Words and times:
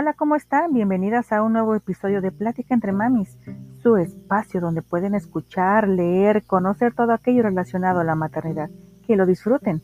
Hola, 0.00 0.14
¿cómo 0.14 0.34
están? 0.34 0.72
Bienvenidas 0.72 1.30
a 1.30 1.42
un 1.42 1.52
nuevo 1.52 1.74
episodio 1.74 2.22
de 2.22 2.32
Plática 2.32 2.72
entre 2.72 2.90
Mamis, 2.90 3.36
su 3.82 3.98
espacio 3.98 4.58
donde 4.58 4.80
pueden 4.80 5.14
escuchar, 5.14 5.86
leer, 5.88 6.42
conocer 6.44 6.94
todo 6.94 7.12
aquello 7.12 7.42
relacionado 7.42 8.00
a 8.00 8.04
la 8.04 8.14
maternidad. 8.14 8.70
Que 9.06 9.14
lo 9.14 9.26
disfruten. 9.26 9.82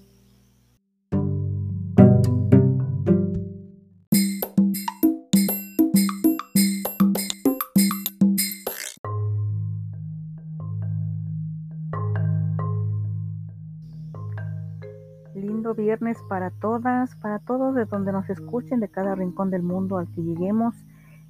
Viernes 15.87 16.19
para 16.29 16.51
todas, 16.51 17.15
para 17.15 17.39
todos 17.39 17.73
de 17.77 17.85
donde 17.85 18.11
nos 18.11 18.29
escuchen, 18.29 18.81
de 18.81 18.89
cada 18.89 19.15
rincón 19.15 19.51
del 19.53 19.63
mundo 19.63 19.99
al 19.99 20.11
que 20.11 20.21
lleguemos. 20.21 20.75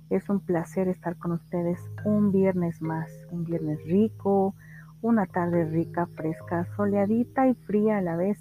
Es 0.08 0.30
un 0.30 0.40
placer 0.40 0.88
estar 0.88 1.18
con 1.18 1.32
ustedes 1.32 1.78
un 2.06 2.32
viernes 2.32 2.80
más, 2.80 3.10
un 3.30 3.44
viernes 3.44 3.84
rico, 3.84 4.54
una 5.02 5.26
tarde 5.26 5.66
rica, 5.66 6.06
fresca, 6.06 6.66
soleadita 6.74 7.46
y 7.48 7.54
fría 7.66 7.98
a 7.98 8.00
la 8.00 8.16
vez. 8.16 8.38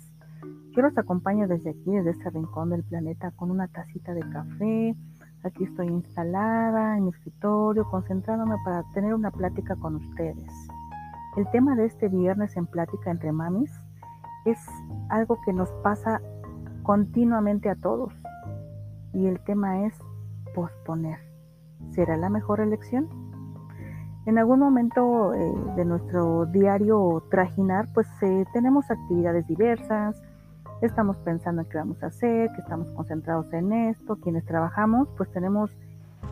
Yo 0.72 0.84
los 0.84 0.98
acompaño 0.98 1.50
desde 1.50 1.72
aquí, 1.72 1.92
desde 1.92 2.12
este 2.12 2.30
rincón 2.30 2.70
del 2.70 2.86
planeta, 2.86 3.32
con 3.32 3.52
una 3.52 3.68
tacita 3.68 4.14
de 4.14 4.22
café. 4.22 4.95
Aquí 5.44 5.66
estoy 5.66 5.88
instalada 5.88 6.98
en 6.98 7.04
mi 7.04 7.09
escritorio, 7.09 7.90
concentrándome 7.90 8.56
para 8.64 8.84
tener 8.94 9.14
una 9.14 9.32
plática 9.32 9.76
con 9.76 9.95
ustedes. 9.95 10.50
El 11.36 11.45
tema 11.52 11.76
de 11.76 11.88
este 11.88 12.08
viernes 12.08 12.56
en 12.56 12.68
Plática 12.68 13.12
entre 13.12 13.34
Mamis 13.34 13.70
es 14.45 14.59
algo 15.09 15.39
que 15.45 15.53
nos 15.53 15.70
pasa 15.83 16.22
continuamente 16.83 17.70
a 17.70 17.75
todos. 17.75 18.14
Y 19.14 19.28
el 19.28 19.39
tema 19.42 19.86
es 19.86 19.94
posponer. 20.53 21.20
¿Será 21.92 22.17
la 22.17 22.30
mejor 22.30 22.59
elección? 22.59 23.09
En 24.25 24.39
algún 24.39 24.59
momento 24.59 25.33
eh, 25.33 25.53
de 25.75 25.86
nuestro 25.86 26.45
diario 26.47 27.23
trajinar, 27.30 27.88
pues 27.94 28.08
eh, 28.22 28.45
tenemos 28.53 28.89
actividades 28.89 29.45
diversas, 29.45 30.20
estamos 30.81 31.17
pensando 31.17 31.61
en 31.61 31.70
qué 31.70 31.77
vamos 31.77 32.02
a 32.02 32.08
hacer, 32.08 32.52
que 32.53 32.61
estamos 32.61 32.89
concentrados 32.92 33.52
en 33.53 33.72
esto, 33.72 34.16
quienes 34.16 34.44
trabajamos, 34.45 35.08
pues 35.16 35.31
tenemos 35.31 35.72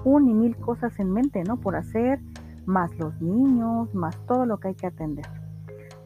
un 0.04 0.28
y 0.28 0.34
mil 0.34 0.58
cosas 0.58 1.00
en 1.00 1.12
mente, 1.12 1.44
¿no? 1.44 1.58
Por 1.58 1.76
hacer, 1.76 2.20
más 2.66 2.98
los 2.98 3.22
niños, 3.22 3.94
más 3.94 4.18
todo 4.26 4.46
lo 4.46 4.58
que 4.60 4.70
hay 4.70 4.76
que 4.76 4.88
atender. 4.88 5.26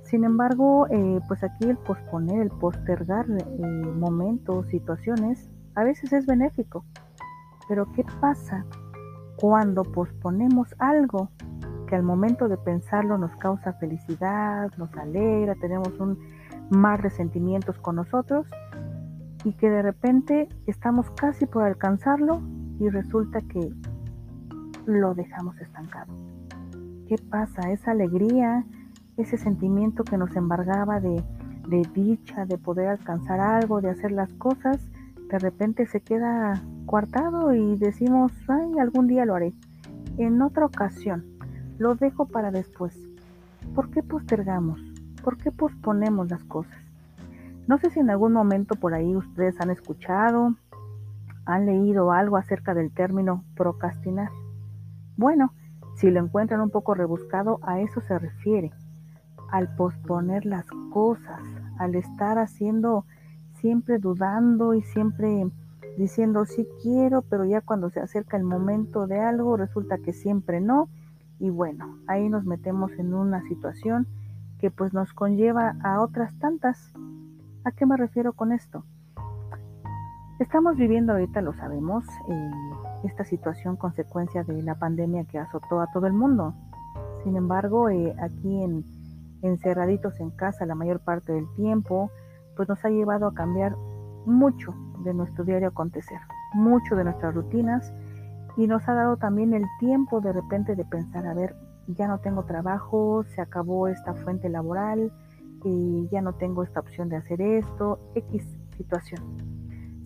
Sin 0.07 0.23
embargo, 0.23 0.87
eh, 0.89 1.19
pues 1.27 1.43
aquí 1.43 1.65
el 1.65 1.77
posponer, 1.77 2.41
el 2.41 2.49
postergar 2.49 3.25
eh, 3.29 3.65
momentos, 3.93 4.65
situaciones, 4.67 5.49
a 5.75 5.83
veces 5.83 6.13
es 6.13 6.25
benéfico. 6.25 6.85
Pero 7.67 7.91
¿qué 7.91 8.05
pasa 8.21 8.65
cuando 9.35 9.83
posponemos 9.83 10.73
algo 10.79 11.29
que 11.87 11.95
al 11.95 12.03
momento 12.03 12.47
de 12.47 12.55
pensarlo 12.55 13.17
nos 13.17 13.35
causa 13.35 13.73
felicidad, 13.73 14.71
nos 14.77 14.95
alegra, 14.95 15.55
tenemos 15.55 15.99
un 15.99 16.17
mar 16.69 17.01
de 17.01 17.09
sentimientos 17.09 17.77
con 17.77 17.97
nosotros 17.97 18.47
y 19.43 19.51
que 19.53 19.69
de 19.69 19.81
repente 19.81 20.47
estamos 20.67 21.11
casi 21.11 21.45
por 21.45 21.63
alcanzarlo 21.63 22.41
y 22.79 22.87
resulta 22.87 23.41
que 23.41 23.73
lo 24.85 25.13
dejamos 25.15 25.59
estancado? 25.59 26.13
¿Qué 27.09 27.17
pasa? 27.29 27.71
Esa 27.71 27.91
alegría, 27.91 28.65
ese 29.17 29.37
sentimiento 29.37 30.03
que 30.03 30.17
nos 30.17 30.35
embargaba 30.35 30.99
de, 30.99 31.23
dicha, 31.93 32.45
de 32.45 32.57
poder 32.57 32.87
alcanzar 32.87 33.39
algo, 33.39 33.81
de 33.81 33.89
hacer 33.89 34.11
las 34.11 34.31
cosas, 34.33 34.79
de 35.29 35.39
repente 35.39 35.85
se 35.87 36.01
queda 36.01 36.61
coartado 36.85 37.53
y 37.53 37.75
decimos, 37.77 38.31
ay, 38.47 38.79
algún 38.79 39.07
día 39.07 39.25
lo 39.25 39.35
haré. 39.35 39.53
En 40.17 40.41
otra 40.41 40.65
ocasión, 40.65 41.25
lo 41.79 41.95
dejo 41.95 42.27
para 42.27 42.51
después. 42.51 42.95
¿Por 43.75 43.89
qué 43.89 44.03
postergamos? 44.03 44.79
¿Por 45.23 45.37
qué 45.37 45.51
posponemos 45.51 46.29
las 46.29 46.43
cosas? 46.43 46.77
No 47.67 47.77
sé 47.79 47.89
si 47.89 47.99
en 47.99 48.09
algún 48.09 48.31
momento 48.31 48.75
por 48.75 48.93
ahí 48.93 49.15
ustedes 49.15 49.59
han 49.59 49.71
escuchado, 49.71 50.55
han 51.45 51.65
leído 51.65 52.11
algo 52.11 52.37
acerca 52.37 52.73
del 52.73 52.91
término 52.91 53.43
procrastinar. 53.55 54.29
Bueno, 55.17 55.53
si 55.95 56.11
lo 56.11 56.23
encuentran 56.23 56.61
un 56.61 56.69
poco 56.69 56.93
rebuscado, 56.93 57.59
a 57.63 57.81
eso 57.81 57.99
se 58.01 58.17
refiere 58.17 58.71
al 59.51 59.75
posponer 59.75 60.45
las 60.45 60.65
cosas, 60.91 61.41
al 61.77 61.95
estar 61.95 62.37
haciendo 62.37 63.05
siempre 63.53 63.97
dudando 63.97 64.73
y 64.73 64.81
siempre 64.81 65.49
diciendo 65.97 66.45
sí 66.45 66.67
quiero, 66.81 67.23
pero 67.23 67.43
ya 67.45 67.61
cuando 67.61 67.89
se 67.89 67.99
acerca 67.99 68.37
el 68.37 68.43
momento 68.43 69.07
de 69.07 69.19
algo 69.19 69.57
resulta 69.57 69.97
que 69.97 70.13
siempre 70.13 70.61
no. 70.61 70.89
Y 71.39 71.49
bueno, 71.49 71.97
ahí 72.07 72.29
nos 72.29 72.45
metemos 72.45 72.91
en 72.93 73.13
una 73.13 73.41
situación 73.43 74.07
que 74.59 74.71
pues 74.71 74.93
nos 74.93 75.13
conlleva 75.13 75.75
a 75.83 76.01
otras 76.01 76.33
tantas. 76.39 76.93
¿A 77.63 77.71
qué 77.71 77.85
me 77.85 77.97
refiero 77.97 78.33
con 78.33 78.51
esto? 78.51 78.83
Estamos 80.39 80.77
viviendo 80.77 81.13
ahorita, 81.13 81.41
lo 81.41 81.53
sabemos, 81.53 82.05
eh, 82.29 82.51
esta 83.03 83.23
situación 83.25 83.75
consecuencia 83.75 84.43
de 84.43 84.61
la 84.61 84.75
pandemia 84.75 85.25
que 85.25 85.39
azotó 85.39 85.81
a 85.81 85.91
todo 85.91 86.05
el 86.05 86.13
mundo. 86.13 86.53
Sin 87.23 87.35
embargo, 87.35 87.89
eh, 87.89 88.15
aquí 88.21 88.63
en, 88.63 88.85
encerraditos 89.41 90.19
en 90.19 90.31
casa 90.31 90.65
la 90.65 90.75
mayor 90.75 90.99
parte 90.99 91.33
del 91.33 91.47
tiempo, 91.55 92.11
pues 92.55 92.67
nos 92.67 92.83
ha 92.83 92.89
llevado 92.89 93.27
a 93.27 93.33
cambiar 93.33 93.75
mucho 94.25 94.73
de 95.03 95.13
nuestro 95.13 95.43
diario 95.43 95.69
acontecer, 95.69 96.19
mucho 96.53 96.95
de 96.95 97.03
nuestras 97.03 97.33
rutinas 97.33 97.93
y 98.57 98.67
nos 98.67 98.87
ha 98.87 98.93
dado 98.93 99.17
también 99.17 99.53
el 99.53 99.65
tiempo 99.79 100.19
de 100.21 100.33
repente 100.33 100.75
de 100.75 100.83
pensar, 100.85 101.27
a 101.27 101.33
ver, 101.33 101.55
ya 101.87 102.07
no 102.07 102.19
tengo 102.19 102.43
trabajo, 102.43 103.23
se 103.23 103.41
acabó 103.41 103.87
esta 103.87 104.13
fuente 104.15 104.49
laboral, 104.49 105.11
y 105.63 106.07
ya 106.11 106.21
no 106.21 106.33
tengo 106.33 106.63
esta 106.63 106.79
opción 106.79 107.09
de 107.09 107.17
hacer 107.17 107.41
esto, 107.41 107.99
X 108.15 108.43
situación. 108.75 109.21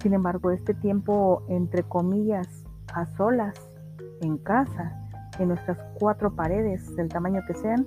Sin 0.01 0.13
embargo, 0.13 0.51
este 0.51 0.73
tiempo, 0.73 1.43
entre 1.47 1.83
comillas, 1.83 2.47
a 2.93 3.05
solas, 3.05 3.55
en 4.21 4.37
casa, 4.37 4.97
en 5.39 5.49
nuestras 5.49 5.77
cuatro 5.99 6.35
paredes, 6.35 6.95
del 6.95 7.09
tamaño 7.09 7.41
que 7.47 7.53
sean, 7.53 7.85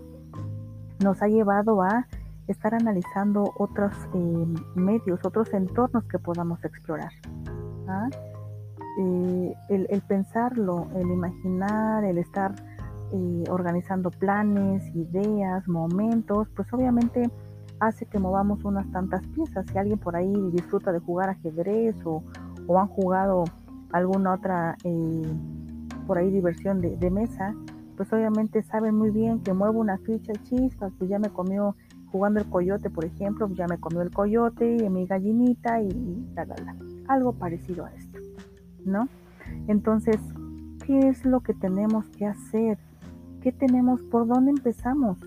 nos 1.04 1.22
ha 1.22 1.28
llevado 1.28 1.82
a 1.82 2.06
estar 2.48 2.74
analizando 2.74 3.52
otros 3.56 3.92
eh, 4.14 4.46
medios, 4.74 5.20
otros 5.24 5.52
entornos 5.52 6.04
que 6.04 6.18
podamos 6.18 6.64
explorar. 6.64 7.12
¿ah? 7.86 8.08
Eh, 8.98 9.54
el, 9.68 10.02
pensarlo, 10.02 10.88
el 10.96 11.08
imaginar, 11.10 12.04
el 12.04 12.18
estar 12.18 12.54
eh, 13.12 13.44
organizando 13.50 14.10
planes, 14.10 14.82
ideas, 14.94 15.68
momentos, 15.68 16.48
pues 16.56 16.72
obviamente 16.72 17.30
hace 17.80 18.06
que 18.06 18.18
movamos 18.18 18.64
unas 18.64 18.90
tantas 18.90 19.26
piezas. 19.28 19.66
Si 19.70 19.78
alguien 19.78 19.98
por 19.98 20.16
ahí 20.16 20.32
disfruta 20.52 20.90
de 20.90 21.00
jugar 21.00 21.28
ajedrez 21.28 21.94
o, 22.04 22.22
o 22.66 22.78
han 22.78 22.88
jugado 22.88 23.44
alguna 23.92 24.34
otra 24.34 24.76
por 26.06 26.18
ahí 26.18 26.30
diversión 26.30 26.80
de 26.80 27.10
mesa, 27.10 27.54
pues 27.96 28.12
obviamente 28.12 28.62
saben 28.62 28.94
muy 28.94 29.10
bien 29.10 29.40
que 29.40 29.52
muevo 29.52 29.80
una 29.80 29.98
ficha 29.98 30.32
chispa, 30.44 30.90
pues 30.98 31.08
ya 31.08 31.18
me 31.18 31.30
comió 31.30 31.76
jugando 32.10 32.40
el 32.40 32.48
coyote, 32.48 32.90
por 32.90 33.04
ejemplo, 33.04 33.48
ya 33.54 33.66
me 33.66 33.78
comió 33.78 34.02
el 34.02 34.10
coyote 34.10 34.76
y 34.76 34.88
mi 34.88 35.06
gallinita 35.06 35.80
y, 35.80 35.90
la, 36.34 36.46
algo 37.08 37.32
parecido 37.32 37.84
a 37.84 37.92
esto, 37.92 38.18
¿no? 38.84 39.08
Entonces, 39.68 40.18
¿qué 40.86 41.08
es 41.08 41.24
lo 41.24 41.40
que 41.40 41.54
tenemos 41.54 42.08
que 42.10 42.26
hacer? 42.26 42.78
¿Qué 43.40 43.52
tenemos? 43.52 44.02
¿Por 44.02 44.26
dónde 44.26 44.50
empezamos? 44.50 45.18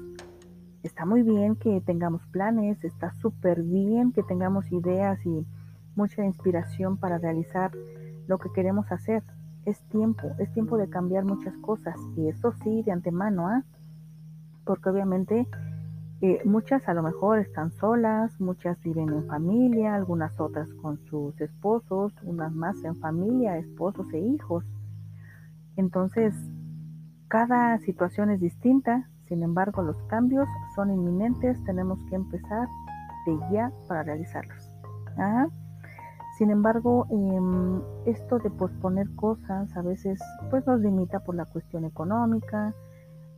Está 0.84 1.06
muy 1.06 1.24
bien 1.24 1.56
que 1.56 1.82
tengamos 1.82 2.26
planes, 2.28 2.84
está 2.84 3.12
súper 3.14 3.64
bien 3.64 4.12
que 4.12 4.24
tengamos 4.24 4.72
ideas 4.72 5.20
y 5.26 5.46
mucha 5.96 6.24
inspiración 6.24 6.98
para 6.98 7.18
realizar 7.18 7.72
lo 8.28 8.38
que 8.38 8.50
queremos 8.54 8.92
hacer 8.92 9.24
es 9.68 9.82
tiempo, 9.90 10.32
es 10.40 10.50
tiempo 10.54 10.78
de 10.78 10.90
cambiar 10.90 11.26
muchas 11.26 11.54
cosas 11.58 11.96
y 12.16 12.30
eso 12.30 12.54
sí 12.64 12.84
de 12.84 12.94
antemano, 12.94 13.50
¿ah? 13.50 13.64
porque 14.64 14.90
obviamente 14.90 15.46
eh, 16.22 16.42
muchas 16.46 16.88
a 16.88 16.94
lo 16.94 17.04
mejor 17.04 17.40
están 17.40 17.72
solas, 17.72 18.40
muchas 18.40 18.82
viven 18.82 19.10
en 19.10 19.28
familia, 19.28 19.94
algunas 19.94 20.40
otras 20.40 20.74
con 20.82 20.98
sus 21.10 21.40
esposos, 21.42 22.14
unas 22.24 22.54
más 22.54 22.82
en 22.86 22.96
familia, 22.96 23.58
esposos 23.58 24.08
e 24.14 24.20
hijos. 24.20 24.64
Entonces, 25.76 26.34
cada 27.28 27.78
situación 27.80 28.30
es 28.30 28.40
distinta, 28.40 29.10
sin 29.28 29.44
embargo 29.44 29.82
los 29.82 30.02
cambios 30.04 30.48
son 30.76 30.92
inminentes, 30.92 31.62
tenemos 31.66 32.00
que 32.10 32.16
empezar 32.16 32.70
de 33.26 33.38
ya 33.52 33.70
para 33.90 34.04
realizarlos. 34.04 34.72
¿ah? 35.18 35.48
Sin 36.38 36.52
embargo, 36.52 37.08
em, 37.10 37.82
esto 38.06 38.40
de 38.40 38.50
posponer 38.52 39.08
cosas 39.16 39.76
a 39.76 39.82
veces 39.82 40.20
pues 40.50 40.66
nos 40.68 40.80
limita 40.82 41.20
por 41.20 41.36
la 41.36 41.46
cuestión 41.46 41.86
económica, 41.86 42.74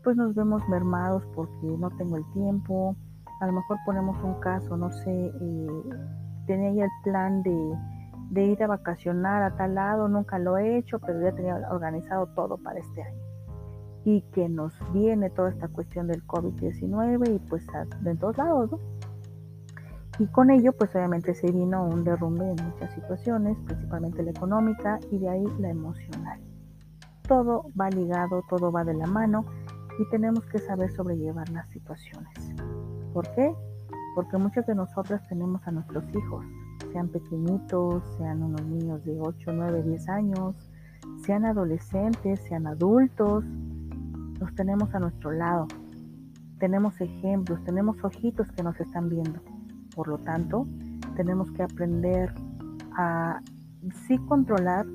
pues 0.03 0.17
nos 0.17 0.35
vemos 0.35 0.61
mermados 0.69 1.25
porque 1.35 1.67
no 1.79 1.89
tengo 1.91 2.17
el 2.17 2.29
tiempo, 2.33 2.95
a 3.39 3.47
lo 3.47 3.53
mejor 3.53 3.77
ponemos 3.85 4.21
un 4.23 4.33
caso, 4.41 4.75
no 4.75 4.91
sé, 4.91 5.31
eh, 5.41 5.83
tenía 6.45 6.73
ya 6.73 6.83
el 6.85 6.91
plan 7.03 7.41
de 7.43 7.77
de 8.29 8.45
ir 8.45 8.63
a 8.63 8.67
vacacionar 8.67 9.43
a 9.43 9.55
tal 9.55 9.75
lado, 9.75 10.07
nunca 10.07 10.37
lo 10.39 10.57
he 10.57 10.77
hecho, 10.77 10.99
pero 10.99 11.21
ya 11.21 11.31
tenía 11.31 11.55
organizado 11.71 12.27
todo 12.27 12.57
para 12.57 12.79
este 12.79 13.01
año. 13.01 13.17
Y 14.05 14.21
que 14.33 14.47
nos 14.47 14.73
viene 14.93 15.29
toda 15.29 15.49
esta 15.49 15.67
cuestión 15.67 16.07
del 16.07 16.25
COVID-19 16.25 17.35
y 17.35 17.39
pues 17.39 17.65
de 18.01 18.15
todos 18.15 18.37
lados, 18.37 18.71
¿no? 18.71 18.79
Y 20.19 20.27
con 20.27 20.51
ello, 20.51 20.73
pues 20.73 20.93
obviamente 20.95 21.33
se 21.33 21.49
vino 21.49 21.85
un 21.85 22.03
derrumbe 22.03 22.51
en 22.51 22.65
muchas 22.65 22.93
situaciones, 22.93 23.57
principalmente 23.65 24.21
la 24.21 24.31
económica 24.31 24.99
y 25.11 25.17
de 25.17 25.29
ahí 25.29 25.45
la 25.59 25.69
emocional. 25.69 26.41
Todo 27.25 27.63
va 27.79 27.89
ligado, 27.89 28.43
todo 28.49 28.69
va 28.69 28.83
de 28.83 28.95
la 28.95 29.07
mano 29.07 29.45
y 29.97 30.09
tenemos 30.09 30.45
que 30.47 30.59
saber 30.59 30.91
sobrellevar 30.91 31.47
las 31.49 31.69
situaciones. 31.69 32.33
¿Por 33.13 33.31
qué? 33.33 33.55
Porque 34.13 34.37
muchos 34.37 34.65
de 34.65 34.75
nosotros 34.75 35.21
tenemos 35.29 35.65
a 35.65 35.71
nuestros 35.71 36.03
hijos, 36.13 36.45
sean 36.91 37.07
pequeñitos, 37.07 38.03
sean 38.17 38.43
unos 38.43 38.65
niños 38.65 39.05
de 39.05 39.17
8, 39.21 39.53
9, 39.53 39.83
10 39.83 40.09
años, 40.09 40.69
sean 41.23 41.45
adolescentes, 41.45 42.41
sean 42.41 42.67
adultos, 42.67 43.45
los 44.37 44.53
tenemos 44.55 44.93
a 44.93 44.99
nuestro 44.99 45.31
lado. 45.31 45.65
Tenemos 46.59 46.99
ejemplos, 46.99 47.63
tenemos 47.63 48.03
ojitos 48.03 48.51
que 48.51 48.63
nos 48.63 48.77
están 48.81 49.07
viendo. 49.07 49.39
Por 49.99 50.07
lo 50.07 50.17
tanto, 50.17 50.65
tenemos 51.17 51.51
que 51.51 51.61
aprender 51.61 52.33
a 52.95 53.41
sí 54.07 54.17
controlar, 54.17 54.85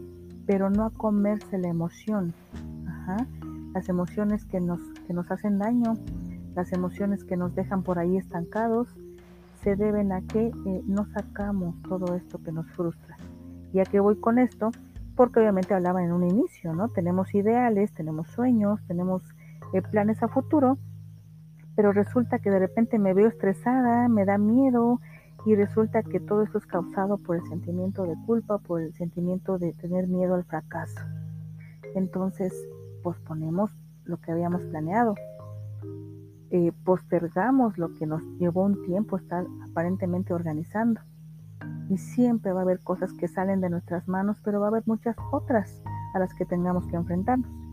pero 0.46 0.70
no 0.70 0.86
a 0.86 0.90
comerse 0.92 1.58
la 1.58 1.68
emoción. 1.68 2.32
Las 3.74 3.90
emociones 3.90 4.46
que 4.46 4.62
nos, 4.62 4.80
que 5.06 5.12
nos 5.12 5.30
hacen 5.30 5.58
daño, 5.58 5.92
las 6.54 6.72
emociones 6.72 7.22
que 7.22 7.36
nos 7.36 7.54
dejan 7.54 7.82
por 7.82 7.98
ahí 7.98 8.16
estancados, 8.16 8.96
se 9.62 9.76
deben 9.76 10.10
a 10.10 10.22
que 10.22 10.46
eh, 10.46 10.82
no 10.86 11.04
sacamos 11.12 11.74
todo 11.82 12.14
esto 12.14 12.42
que 12.42 12.52
nos 12.52 12.66
frustra. 12.70 13.18
¿Y 13.74 13.80
a 13.80 13.84
qué 13.84 14.00
voy 14.00 14.16
con 14.16 14.38
esto? 14.38 14.70
Porque 15.16 15.40
obviamente 15.40 15.74
hablaba 15.74 16.02
en 16.02 16.12
un 16.12 16.24
inicio, 16.26 16.72
¿no? 16.72 16.88
Tenemos 16.88 17.34
ideales, 17.34 17.92
tenemos 17.92 18.28
sueños, 18.28 18.80
tenemos 18.86 19.22
eh, 19.74 19.82
planes 19.82 20.22
a 20.22 20.28
futuro, 20.28 20.78
pero 21.76 21.92
resulta 21.92 22.38
que 22.38 22.50
de 22.50 22.58
repente 22.58 22.98
me 22.98 23.14
veo 23.14 23.28
estresada, 23.28 24.08
me 24.08 24.24
da 24.24 24.38
miedo 24.38 25.00
y 25.46 25.54
resulta 25.54 26.02
que 26.02 26.20
todo 26.20 26.42
esto 26.42 26.58
es 26.58 26.66
causado 26.66 27.18
por 27.18 27.36
el 27.36 27.46
sentimiento 27.46 28.04
de 28.04 28.14
culpa, 28.26 28.58
por 28.58 28.80
el 28.80 28.94
sentimiento 28.94 29.58
de 29.58 29.72
tener 29.72 30.06
miedo 30.08 30.34
al 30.34 30.44
fracaso. 30.44 31.00
Entonces 31.94 32.52
posponemos 33.02 33.70
lo 34.04 34.18
que 34.18 34.32
habíamos 34.32 34.62
planeado, 34.62 35.14
eh, 36.50 36.72
postergamos 36.84 37.78
lo 37.78 37.92
que 37.94 38.06
nos 38.06 38.22
llevó 38.38 38.62
un 38.62 38.82
tiempo 38.84 39.16
estar 39.16 39.44
aparentemente 39.70 40.32
organizando. 40.32 41.00
Y 41.90 41.98
siempre 41.98 42.52
va 42.52 42.60
a 42.60 42.62
haber 42.62 42.80
cosas 42.80 43.12
que 43.12 43.28
salen 43.28 43.60
de 43.60 43.70
nuestras 43.70 44.08
manos, 44.08 44.40
pero 44.42 44.60
va 44.60 44.66
a 44.66 44.68
haber 44.68 44.84
muchas 44.86 45.16
otras 45.32 45.82
a 46.14 46.18
las 46.18 46.32
que 46.34 46.44
tengamos 46.44 46.86
que 46.86 46.96
enfrentarnos. 46.96 47.63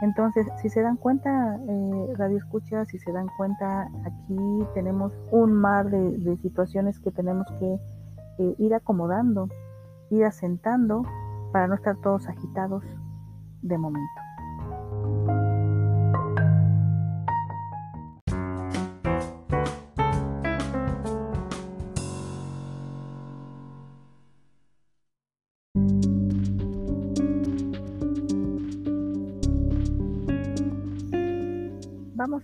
Entonces, 0.00 0.46
si 0.62 0.68
se 0.68 0.80
dan 0.82 0.96
cuenta, 0.96 1.56
eh, 1.56 2.14
Radio 2.16 2.38
Escucha, 2.38 2.84
si 2.84 2.98
se 2.98 3.12
dan 3.12 3.26
cuenta, 3.36 3.88
aquí 4.04 4.66
tenemos 4.74 5.12
un 5.32 5.52
mar 5.52 5.90
de, 5.90 6.36
situaciones 6.36 7.00
que 7.00 7.10
tenemos 7.10 7.46
que 7.58 7.80
eh, 8.38 8.54
ir 8.58 8.74
acomodando, 8.74 9.48
ir 10.10 10.24
asentando 10.24 11.02
para 11.52 11.66
no 11.66 11.74
estar 11.74 11.96
todos 11.96 12.28
agitados 12.28 12.84
de 13.62 13.76
momento. 13.76 14.27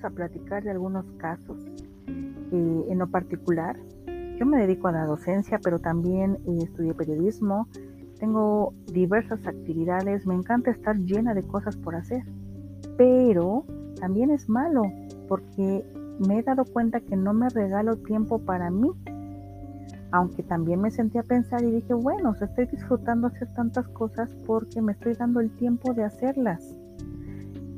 A 0.04 0.10
platicar 0.10 0.62
de 0.62 0.70
algunos 0.70 1.04
casos. 1.18 1.58
Eh, 2.06 2.84
en 2.88 2.98
lo 2.98 3.06
particular, 3.08 3.76
yo 4.38 4.46
me 4.46 4.58
dedico 4.58 4.88
a 4.88 4.92
la 4.92 5.06
docencia, 5.06 5.58
pero 5.62 5.78
también 5.78 6.38
eh, 6.46 6.58
estudié 6.62 6.94
periodismo. 6.94 7.68
Tengo 8.18 8.72
diversas 8.92 9.46
actividades, 9.46 10.26
me 10.26 10.34
encanta 10.34 10.70
estar 10.70 10.96
llena 10.96 11.34
de 11.34 11.42
cosas 11.42 11.76
por 11.76 11.94
hacer, 11.94 12.22
pero 12.96 13.64
también 14.00 14.30
es 14.30 14.48
malo 14.48 14.82
porque 15.28 15.84
me 16.26 16.38
he 16.38 16.42
dado 16.42 16.64
cuenta 16.64 17.00
que 17.00 17.16
no 17.16 17.32
me 17.32 17.48
regalo 17.48 17.96
tiempo 17.96 18.38
para 18.38 18.70
mí. 18.70 18.90
Aunque 20.12 20.44
también 20.44 20.80
me 20.80 20.92
sentí 20.92 21.18
a 21.18 21.24
pensar 21.24 21.62
y 21.64 21.72
dije, 21.72 21.92
bueno, 21.92 22.34
estoy 22.40 22.66
disfrutando 22.66 23.26
hacer 23.26 23.52
tantas 23.54 23.88
cosas 23.88 24.30
porque 24.46 24.80
me 24.80 24.92
estoy 24.92 25.14
dando 25.14 25.40
el 25.40 25.50
tiempo 25.56 25.92
de 25.92 26.04
hacerlas 26.04 26.83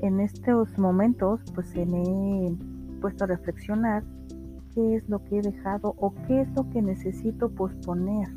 en 0.00 0.20
estos 0.20 0.76
momentos 0.78 1.40
pues 1.54 1.74
me 1.74 2.02
he 2.02 2.56
puesto 3.00 3.24
a 3.24 3.26
reflexionar 3.26 4.02
qué 4.74 4.96
es 4.96 5.08
lo 5.08 5.22
que 5.24 5.38
he 5.38 5.42
dejado 5.42 5.94
o 5.98 6.14
qué 6.26 6.42
es 6.42 6.48
lo 6.54 6.68
que 6.70 6.82
necesito 6.82 7.48
posponer. 7.48 8.28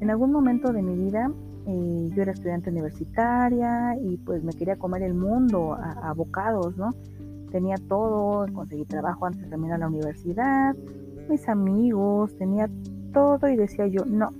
En 0.00 0.10
algún 0.10 0.32
momento 0.32 0.72
de 0.72 0.82
mi 0.82 0.96
vida 0.96 1.30
eh, 1.66 2.10
yo 2.14 2.22
era 2.22 2.32
estudiante 2.32 2.70
universitaria 2.70 3.96
y 4.00 4.16
pues 4.18 4.42
me 4.42 4.52
quería 4.52 4.76
comer 4.76 5.02
el 5.02 5.14
mundo 5.14 5.74
a, 5.74 6.10
a 6.10 6.14
bocados, 6.14 6.76
¿no? 6.76 6.94
Tenía 7.50 7.76
todo, 7.88 8.46
conseguí 8.52 8.84
trabajo 8.84 9.26
antes 9.26 9.42
de 9.42 9.48
terminar 9.48 9.80
la 9.80 9.88
universidad, 9.88 10.74
mis 11.28 11.48
amigos, 11.48 12.34
tenía 12.36 12.68
todo 13.12 13.48
y 13.48 13.56
decía 13.56 13.86
yo, 13.86 14.04
no, 14.06 14.30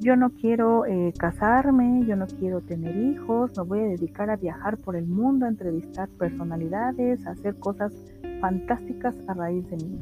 yo 0.00 0.16
no 0.16 0.30
quiero 0.30 0.86
eh, 0.86 1.12
casarme, 1.18 2.04
yo 2.06 2.16
no 2.16 2.26
quiero 2.26 2.62
tener 2.62 2.96
hijos, 2.96 3.52
me 3.58 3.62
voy 3.64 3.80
a 3.80 3.82
dedicar 3.82 4.30
a 4.30 4.36
viajar 4.36 4.78
por 4.78 4.96
el 4.96 5.06
mundo, 5.06 5.44
a 5.44 5.50
entrevistar 5.50 6.08
personalidades, 6.08 7.26
a 7.26 7.32
hacer 7.32 7.56
cosas 7.56 7.92
fantásticas 8.40 9.14
a 9.28 9.34
raíz 9.34 9.68
de 9.68 9.76
mi, 9.76 10.00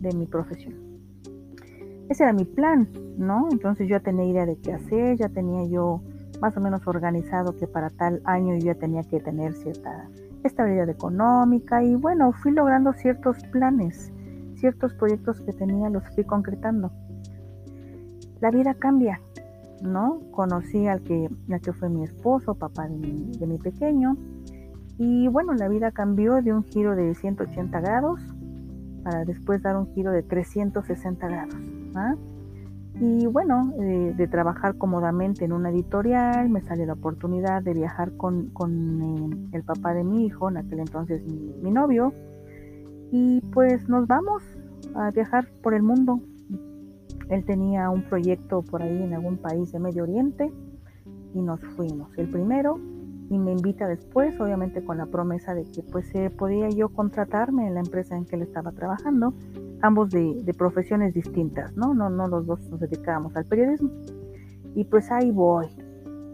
de 0.00 0.16
mi 0.16 0.26
profesión. 0.26 0.74
Ese 2.08 2.22
era 2.22 2.32
mi 2.32 2.44
plan, 2.44 2.88
¿no? 3.18 3.48
Entonces 3.50 3.88
yo 3.88 4.00
tenía 4.00 4.24
idea 4.24 4.46
de 4.46 4.56
qué 4.56 4.72
hacer, 4.72 5.16
ya 5.16 5.28
tenía 5.28 5.66
yo 5.66 6.00
más 6.40 6.56
o 6.56 6.60
menos 6.60 6.86
organizado 6.86 7.56
que 7.56 7.66
para 7.66 7.90
tal 7.90 8.20
año 8.24 8.54
yo 8.54 8.66
ya 8.66 8.74
tenía 8.76 9.02
que 9.02 9.18
tener 9.18 9.54
cierta 9.54 10.08
estabilidad 10.44 10.88
económica 10.88 11.82
y 11.82 11.96
bueno, 11.96 12.32
fui 12.32 12.52
logrando 12.52 12.92
ciertos 12.92 13.42
planes, 13.50 14.12
ciertos 14.54 14.94
proyectos 14.94 15.40
que 15.40 15.52
tenía 15.52 15.90
los 15.90 16.04
fui 16.14 16.22
concretando 16.22 16.92
la 18.40 18.50
vida 18.50 18.74
cambia, 18.74 19.20
¿no? 19.82 20.20
Conocí 20.30 20.86
al 20.86 21.02
que, 21.02 21.28
que 21.62 21.72
fue 21.72 21.88
mi 21.88 22.04
esposo, 22.04 22.54
papá 22.54 22.88
de 22.88 23.46
mi, 23.46 23.58
pequeño, 23.58 24.16
y 24.98 25.28
bueno, 25.28 25.54
la 25.54 25.68
vida 25.68 25.90
cambió 25.90 26.40
de 26.42 26.52
un 26.52 26.62
giro 26.64 26.94
de 26.94 27.14
180 27.14 27.80
grados 27.80 28.20
para 29.02 29.24
después 29.24 29.62
dar 29.62 29.76
un 29.76 29.92
giro 29.94 30.12
de 30.12 30.22
360 30.22 31.26
grados. 31.26 31.56
¿ah? 31.94 32.14
Y 33.00 33.26
bueno, 33.26 33.72
eh, 33.80 34.14
de 34.16 34.28
trabajar 34.28 34.78
cómodamente 34.78 35.44
en 35.44 35.52
una 35.52 35.70
editorial, 35.70 36.48
me 36.48 36.62
sale 36.62 36.86
la 36.86 36.92
oportunidad 36.92 37.62
de 37.62 37.74
viajar 37.74 38.16
con, 38.16 38.52
eh, 38.62 39.48
el 39.52 39.64
papá 39.64 39.94
de 39.94 40.04
mi 40.04 40.26
hijo, 40.26 40.48
en 40.48 40.58
aquel 40.58 40.78
entonces 40.78 41.22
mi 41.26 41.72
novio, 41.72 42.14
y 43.10 43.40
pues 43.52 43.88
nos 43.88 44.06
vamos 44.06 44.42
a 44.94 45.10
viajar 45.10 45.48
por 45.62 45.74
el 45.74 45.82
mundo 45.82 46.20
él 47.28 47.44
tenía 47.44 47.90
un 47.90 48.02
proyecto 48.02 48.62
por 48.62 48.82
ahí 48.82 49.02
en 49.02 49.14
algún 49.14 49.36
país 49.38 49.72
de 49.72 49.78
Medio 49.78 50.02
Oriente 50.04 50.52
y 51.34 51.42
nos 51.42 51.60
fuimos. 51.76 52.16
El 52.16 52.30
primero 52.30 52.78
y 53.30 53.38
me 53.38 53.52
invita 53.52 53.88
después, 53.88 54.38
obviamente 54.40 54.84
con 54.84 54.98
la 54.98 55.06
promesa 55.06 55.54
de 55.54 55.64
que 55.64 55.82
pues 55.82 56.12
podía 56.36 56.68
yo 56.68 56.90
contratarme 56.90 57.66
en 57.66 57.74
la 57.74 57.80
empresa 57.80 58.16
en 58.16 58.26
que 58.26 58.36
él 58.36 58.42
estaba 58.42 58.72
trabajando, 58.72 59.34
ambos 59.80 60.10
de, 60.10 60.54
profesiones 60.56 61.14
distintas, 61.14 61.74
¿no? 61.76 61.94
¿no? 61.94 62.10
No 62.10 62.28
los 62.28 62.46
dos 62.46 62.60
nos 62.70 62.80
dedicábamos 62.80 63.34
al 63.36 63.44
periodismo. 63.46 63.90
Y 64.74 64.84
pues 64.84 65.10
ahí 65.10 65.30
voy. 65.30 65.66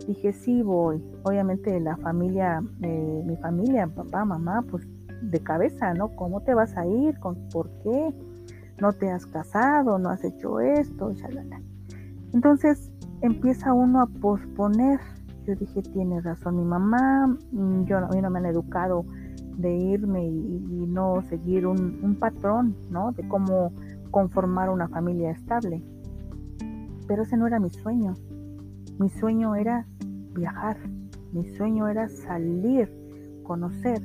Dije, 0.06 0.32
sí 0.32 0.62
voy. 0.62 1.02
Obviamente 1.22 1.78
la 1.78 1.96
familia, 1.98 2.62
eh, 2.82 3.22
mi 3.24 3.36
familia, 3.36 3.86
papá, 3.86 4.24
mamá, 4.24 4.64
pues 4.70 4.86
de 5.22 5.40
cabeza, 5.40 5.94
¿no? 5.94 6.08
¿Cómo 6.16 6.42
te 6.42 6.54
vas 6.54 6.76
a 6.76 6.86
ir? 6.86 7.18
¿Por 7.20 7.70
qué? 7.82 8.14
No 8.80 8.92
te 8.92 9.10
has 9.10 9.26
casado, 9.26 9.98
no 9.98 10.10
has 10.10 10.24
hecho 10.24 10.60
esto, 10.60 11.12
Entonces 12.32 12.90
empieza 13.20 13.72
uno 13.72 14.00
a 14.00 14.06
posponer. 14.06 15.00
Yo 15.46 15.54
dije, 15.54 15.82
tiene 15.82 16.20
razón 16.20 16.56
mi 16.56 16.64
mamá, 16.64 17.26
mm, 17.52 17.84
yo, 17.84 17.98
a 17.98 18.08
mí 18.08 18.20
no 18.20 18.30
me 18.30 18.38
han 18.38 18.46
educado 18.46 19.04
de 19.56 19.74
irme 19.74 20.26
y, 20.26 20.86
no 20.86 21.22
seguir 21.28 21.66
un, 21.66 22.00
un, 22.02 22.16
patrón, 22.16 22.74
¿no? 22.90 23.12
De 23.12 23.26
cómo 23.28 23.72
conformar 24.10 24.70
una 24.70 24.88
familia 24.88 25.30
estable. 25.30 25.82
Pero 27.06 27.22
ese 27.22 27.36
no 27.36 27.46
era 27.46 27.60
mi 27.60 27.70
sueño. 27.70 28.14
Mi 28.98 29.08
sueño 29.08 29.54
era 29.54 29.86
viajar. 30.34 30.78
Mi 31.32 31.48
sueño 31.56 31.88
era 31.88 32.08
salir, 32.08 32.90
conocer. 33.44 34.00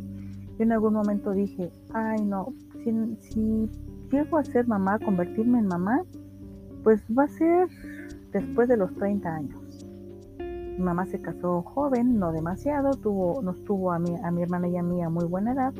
Yo 0.58 0.63
en 0.63 0.72
algún 0.72 0.94
momento 0.94 1.32
dije, 1.32 1.72
ay 1.94 2.24
no, 2.24 2.53
si, 2.84 3.17
si 3.20 3.70
llego 4.15 4.38
a 4.38 4.43
ser 4.43 4.67
mamá, 4.67 5.00
convertirme 5.00 5.60
en 5.60 5.67
mamá, 5.67 6.03
pues 6.84 7.03
va 7.17 7.24
a 7.24 7.27
ser 7.27 7.67
después 8.31 8.67
de 8.67 8.77
los 8.77 8.93
30 8.95 9.36
años. 9.36 9.86
Mi 10.39 10.84
mamá 10.84 11.05
se 11.05 11.22
casó 11.22 11.62
joven, 11.62 12.19
no 12.19 12.31
demasiado, 12.31 12.91
tuvo, 12.91 13.41
nos 13.41 13.63
tuvo 13.63 13.91
a 13.91 14.00
mi, 14.00 14.15
a 14.24 14.31
mi 14.31 14.43
hermana 14.43 14.67
y 14.67 14.77
a 14.77 14.84
mí 14.84 15.01
a 15.01 15.10
muy 15.10 15.25
buena 15.25 15.53
edad, 15.53 15.74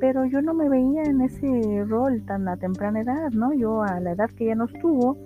pero 0.00 0.24
yo 0.24 0.42
no 0.42 0.54
me 0.54 0.68
veía 0.68 1.04
en 1.04 1.20
ese 1.20 1.84
rol 1.86 2.22
tan 2.26 2.48
a 2.48 2.56
temprana 2.56 3.00
edad, 3.00 3.30
¿no? 3.30 3.52
Yo 3.52 3.82
a 3.82 4.00
la 4.00 4.12
edad 4.12 4.30
que 4.30 4.44
ella 4.44 4.56
nos 4.56 4.72
tuvo, 4.72 5.16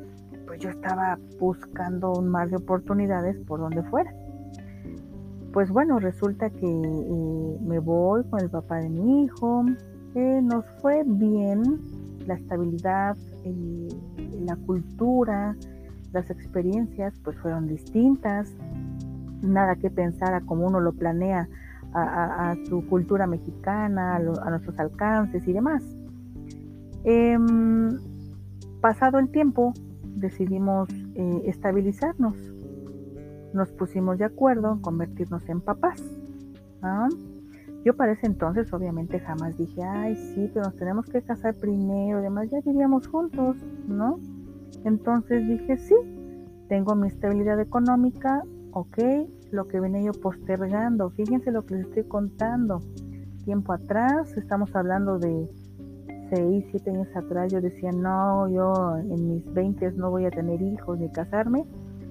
pues 0.46 0.60
yo 0.60 0.70
estaba 0.70 1.18
buscando 1.38 2.12
un 2.12 2.28
mar 2.28 2.50
de 2.50 2.56
oportunidades 2.56 3.38
por 3.46 3.60
donde 3.60 3.82
fuera. 3.84 4.12
Pues 5.52 5.70
bueno, 5.70 5.98
resulta 5.98 6.50
que 6.50 6.66
eh, 6.66 7.58
me 7.60 7.78
voy 7.78 8.24
con 8.24 8.40
el 8.40 8.50
papá 8.50 8.76
de 8.76 8.90
mi 8.90 9.24
hijo, 9.24 9.64
eh, 10.14 10.40
nos 10.42 10.64
fue 10.80 11.02
bien, 11.06 11.80
la 12.28 12.34
estabilidad, 12.34 13.16
la 14.44 14.56
cultura, 14.56 15.56
las 16.12 16.30
experiencias 16.30 17.14
pues 17.24 17.36
fueron 17.38 17.66
distintas, 17.66 18.54
nada 19.42 19.76
que 19.76 19.90
pensar 19.90 20.34
a 20.34 20.42
cómo 20.42 20.66
uno 20.66 20.78
lo 20.78 20.92
planea 20.92 21.48
a, 21.94 22.54
su 22.68 22.86
cultura 22.86 23.26
mexicana, 23.26 24.16
a, 24.16 24.50
nuestros 24.50 24.78
alcances 24.78 25.48
y 25.48 25.52
demás. 25.54 25.82
Em, 27.04 27.98
pasado 28.82 29.18
el 29.18 29.30
tiempo, 29.30 29.72
decidimos 30.04 30.88
eh, 31.14 31.42
estabilizarnos. 31.46 32.36
Nos 33.54 33.70
pusimos 33.72 34.18
de 34.18 34.26
acuerdo 34.26 34.74
en 34.74 34.80
convertirnos 34.80 35.48
en 35.48 35.62
papás. 35.62 36.02
Yo 37.88 37.96
para 37.96 38.12
ese 38.12 38.26
entonces 38.26 38.70
obviamente 38.74 39.18
jamás 39.18 39.56
dije, 39.56 39.82
ay, 39.82 40.14
sí, 40.14 40.50
pero 40.52 40.66
nos 40.66 40.76
tenemos 40.76 41.06
que 41.06 41.22
casar 41.22 41.54
primero, 41.54 42.18
además 42.18 42.50
ya 42.50 42.60
vivíamos 42.60 43.06
juntos, 43.06 43.56
¿no? 43.86 44.20
Entonces 44.84 45.48
dije, 45.48 45.78
sí, 45.78 45.94
tengo 46.68 46.94
mi 46.94 47.08
estabilidad 47.08 47.58
económica, 47.58 48.42
ok, 48.72 48.98
lo 49.52 49.68
que 49.68 49.80
venía 49.80 50.02
yo 50.02 50.12
postergando, 50.12 51.08
fíjense 51.08 51.50
lo 51.50 51.64
que 51.64 51.76
les 51.76 51.86
estoy 51.86 52.04
contando. 52.04 52.82
Tiempo 53.46 53.72
atrás, 53.72 54.36
estamos 54.36 54.76
hablando 54.76 55.18
de 55.18 55.48
6, 56.28 56.66
7 56.70 56.90
años 56.90 57.16
atrás, 57.16 57.50
yo 57.50 57.62
decía, 57.62 57.90
no, 57.90 58.50
yo 58.50 58.98
en 58.98 59.30
mis 59.30 59.50
20 59.54 59.92
no 59.92 60.10
voy 60.10 60.26
a 60.26 60.30
tener 60.30 60.60
hijos 60.60 60.98
ni 60.98 61.08
casarme. 61.08 61.64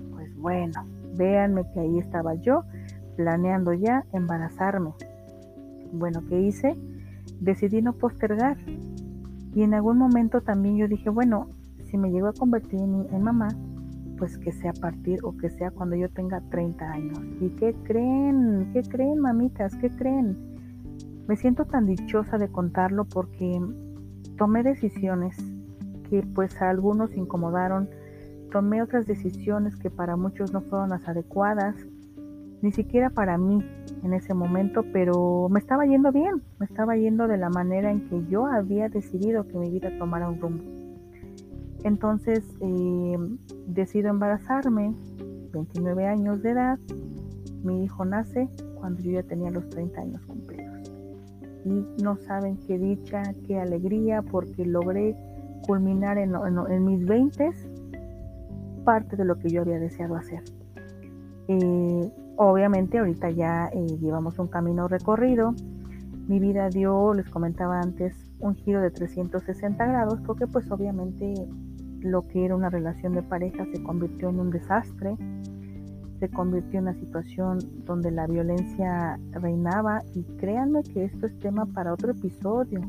Pues 0.10 0.36
bueno, 0.38 0.74
véanme 1.16 1.72
que 1.72 1.82
ahí 1.82 2.00
estaba 2.00 2.34
yo 2.34 2.64
planeando 3.16 3.74
ya 3.74 4.06
embarazarme. 4.12 4.96
Bueno, 5.92 6.24
¿qué 6.28 6.40
hice? 6.42 6.76
Decidí 7.40 7.82
no 7.82 7.94
postergar. 7.94 8.58
Y 9.54 9.64
en 9.64 9.74
algún 9.74 9.98
momento 9.98 10.42
también 10.42 10.78
yo 10.78 10.88
dije, 10.88 11.10
bueno, 11.10 11.50
si 11.86 11.98
me 11.98 12.12
llego 12.12 12.28
a 12.28 12.34
convertir 12.34 12.80
en, 12.80 13.24
mamá, 13.24 13.48
pues 14.18 14.38
que 14.38 14.52
sea 14.52 14.72
a 14.72 14.80
partir 14.80 15.20
o 15.24 15.36
que 15.38 15.50
sea 15.50 15.72
cuando 15.72 15.96
yo 15.96 16.10
tenga 16.10 16.42
30 16.50 16.92
años. 16.92 17.20
¿Y 17.42 17.50
qué 17.52 17.74
creen? 17.84 18.70
¿Qué 18.74 18.84
creen, 18.84 19.20
mamitas? 19.20 19.76
¿Qué 19.76 19.90
creen? 19.90 20.38
Me 21.28 21.36
siento 21.36 21.66
tan 21.66 21.86
dichosa 21.86 22.38
de 22.38 22.50
contarlo 22.50 23.06
porque 23.06 23.60
tomé 24.38 24.64
decisiones 24.64 25.38
que 26.10 26.24
pues 26.24 26.62
a 26.62 26.70
algunos 26.70 27.16
incomodaron, 27.16 27.90
tomé 28.52 28.82
otras 28.82 29.08
decisiones 29.08 29.76
que 29.76 29.90
para 29.90 30.16
muchos 30.16 30.54
no 30.54 30.62
fueron 30.62 30.90
las 30.90 31.08
adecuadas, 31.08 31.76
ni 32.62 32.72
siquiera 32.72 33.10
para 33.10 33.38
mí 33.38 33.64
en 34.04 34.14
ese 34.14 34.34
momento, 34.34 34.84
pero 34.94 35.48
me 35.50 35.60
estaba 35.60 35.86
yendo 35.86 36.12
bien, 36.12 36.42
me 36.60 36.66
estaba 36.66 36.96
yendo 36.96 37.28
de 37.28 37.38
la 37.38 37.50
manera 37.50 37.92
en 37.92 38.08
que 38.10 38.26
yo 38.28 38.46
había 38.46 38.90
decidido 38.90 39.48
que 39.48 39.58
mi 39.58 39.70
vida 39.70 39.92
tomara 39.98 40.30
un 40.30 40.40
rumbo. 40.40 40.64
Entonces 41.84 42.44
eh, 42.62 43.18
decido 43.68 44.10
embarazarme, 44.10 44.94
29 45.52 46.06
años 46.06 46.42
de 46.42 46.52
edad, 46.52 46.80
mi 47.64 47.84
hijo 47.84 48.06
nace 48.06 48.50
cuando 48.80 49.02
yo 49.02 49.12
ya 49.12 49.24
tenía 49.24 49.52
los 49.52 49.68
30 49.70 50.02
años 50.02 50.22
cumplidos. 50.26 50.92
Y 51.66 51.86
no 52.02 52.16
saben 52.18 52.58
qué 52.66 52.78
dicha, 52.78 53.24
qué 53.46 53.60
alegría, 53.60 54.22
porque 54.22 54.66
logré 54.66 55.16
culminar 55.66 56.18
en, 56.18 56.32
mis 56.86 57.06
20 57.06 57.52
parte 58.86 59.18
de 59.18 59.26
lo 59.26 59.38
que 59.38 59.50
yo 59.50 59.62
había 59.62 59.80
deseado 59.80 60.16
hacer. 60.16 60.42
Eh, 61.50 62.12
obviamente 62.38 63.00
ahorita 63.00 63.30
ya 63.32 63.70
eh, 63.74 63.98
llevamos 64.00 64.40
un 64.40 64.48
camino 64.48 64.88
recorrido. 64.88 65.54
Mi 66.28 66.40
vida 66.40 66.70
dio, 66.70 67.14
les 67.14 67.30
comentaba 67.30 67.80
antes, 67.80 68.14
un 68.40 68.56
giro 68.56 68.82
de 68.82 68.92
360 68.92 69.86
grados 69.86 70.20
porque 70.26 70.46
pues 70.48 70.70
obviamente 70.72 71.34
lo 72.02 72.28
que 72.28 72.46
era 72.46 72.56
una 72.56 72.70
relación 72.70 73.14
de 73.14 73.24
pareja 73.24 73.66
se 73.66 73.82
convirtió 73.82 74.30
en 74.30 74.40
un 74.40 74.52
desastre, 74.52 75.16
se 76.20 76.30
convirtió 76.30 76.80
en 76.80 76.86
una 76.86 76.94
situación 76.96 77.60
donde 77.86 78.12
la 78.12 78.28
violencia 78.28 79.20
reinaba 79.32 80.04
y 80.14 80.24
créanme 80.38 80.84
que 80.84 81.06
esto 81.06 81.26
es 81.26 81.40
tema 81.40 81.66
para 81.66 81.94
otro 81.94 82.12
episodio. 82.12 82.82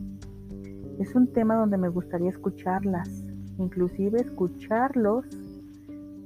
Es 0.98 1.14
un 1.14 1.32
tema 1.32 1.54
donde 1.54 1.78
me 1.78 1.88
gustaría 1.88 2.30
escucharlas, 2.30 3.08
inclusive 3.58 4.20
escucharlos 4.20 5.26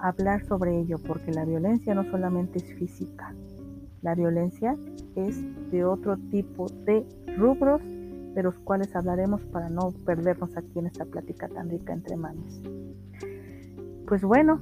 hablar 0.03 0.45
sobre 0.45 0.79
ello, 0.79 0.99
porque 1.07 1.33
la 1.33 1.45
violencia 1.45 1.95
no 1.95 2.05
solamente 2.05 2.59
es 2.59 2.75
física, 2.75 3.35
la 4.03 4.15
violencia 4.15 4.77
es 5.15 5.43
de 5.71 5.85
otro 5.85 6.17
tipo 6.31 6.67
de 6.85 7.07
rubros 7.39 7.81
de 8.35 8.43
los 8.43 8.59
cuales 8.59 8.95
hablaremos 8.97 9.43
para 9.47 9.69
no 9.69 9.93
perdernos 10.05 10.57
aquí 10.57 10.79
en 10.79 10.87
esta 10.87 11.05
plática 11.05 11.49
tan 11.49 11.71
rica 11.71 11.93
entre 11.93 12.17
manos. 12.17 12.61
Pues 14.09 14.23
bueno, 14.23 14.59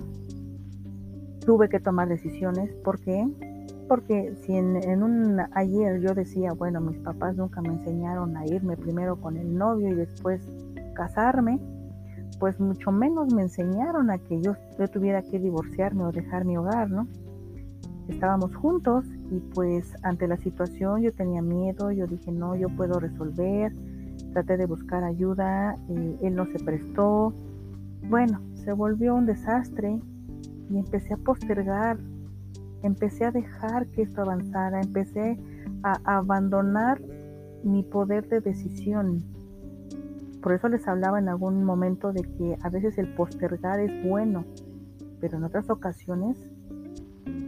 tuve 1.47 1.68
que 1.68 1.80
tomar 1.80 2.09
decisiones. 2.09 2.70
¿Por 2.85 3.00
qué? 3.00 3.26
Porque 3.88 4.35
si 4.42 4.54
en, 4.54 5.02
un 5.02 5.40
ayer 5.52 6.00
yo 6.00 6.14
decía, 6.14 6.52
bueno, 6.52 6.80
mis 6.80 6.99
papás 6.99 7.37
nunca 7.37 7.61
me 7.61 7.70
enseñaron 7.70 8.37
a 8.37 8.47
irme 8.47 8.76
primero 8.76 9.20
con 9.20 9.37
el 9.37 9.56
novio 9.56 9.88
y 9.88 9.94
después 9.94 10.42
casarme, 10.94 11.59
pues 12.40 12.59
mucho 12.59 12.90
menos 12.90 13.32
me 13.32 13.42
enseñaron 13.42 14.11
a 14.11 14.18
que 14.18 14.40
yo, 14.40 14.56
yo 14.78 14.88
tuviera 14.88 15.23
que 15.23 15.38
divorciarme 15.38 16.04
o 16.04 16.11
dejar 16.11 16.47
mi 16.47 16.56
hogar, 16.56 16.90
¿no? 16.90 17.06
Estábamos 18.09 18.56
juntos 18.56 19.04
y 19.30 19.38
pues 19.54 19.94
ante 20.02 20.26
la 20.26 20.38
situación 20.38 21.02
yo 21.02 21.12
tenía 21.12 21.42
miedo, 21.42 21.92
yo 21.92 22.06
dije, 22.06 22.32
no, 22.32 22.56
yo 22.56 22.68
puedo 22.70 22.99
resolver, 22.99 23.73
traté 24.32 24.56
de 24.56 24.66
buscar 24.66 25.04
ayuda, 25.04 25.76
eh, 25.90 26.18
él 26.23 26.35
no 26.35 26.47
se 26.47 26.59
prestó. 26.59 27.35
Bueno, 28.09 28.40
se 28.54 28.73
volvió 28.73 29.14
un 29.14 29.26
desastre 29.26 30.00
y 30.70 30.78
empecé 30.78 31.14
a 31.14 31.18
postergar, 31.18 31.99
empecé 32.82 33.26
a 33.26 33.30
dejar 33.30 33.87
que 33.88 34.02
esto 34.02 34.23
avanzara, 34.23 34.80
empecé 34.80 35.38
a 35.82 36.16
abandonar 36.16 37.00
mi 37.62 37.82
poder 37.82 38.26
de 38.28 38.40
decisión. 38.40 39.23
Por 40.42 40.52
eso 40.52 40.68
les 40.68 40.87
hablaba 40.88 41.18
en 41.18 41.28
algún 41.28 41.64
momento 41.64 42.12
de 42.12 42.23
que 42.23 42.56
a 42.62 42.70
veces 42.70 42.97
el 42.99 43.14
postergar 43.14 43.78
es 43.80 43.92
bueno, 44.09 44.44
pero 45.20 45.37
en 45.37 45.44
otras 45.44 45.68
ocasiones 45.68 46.38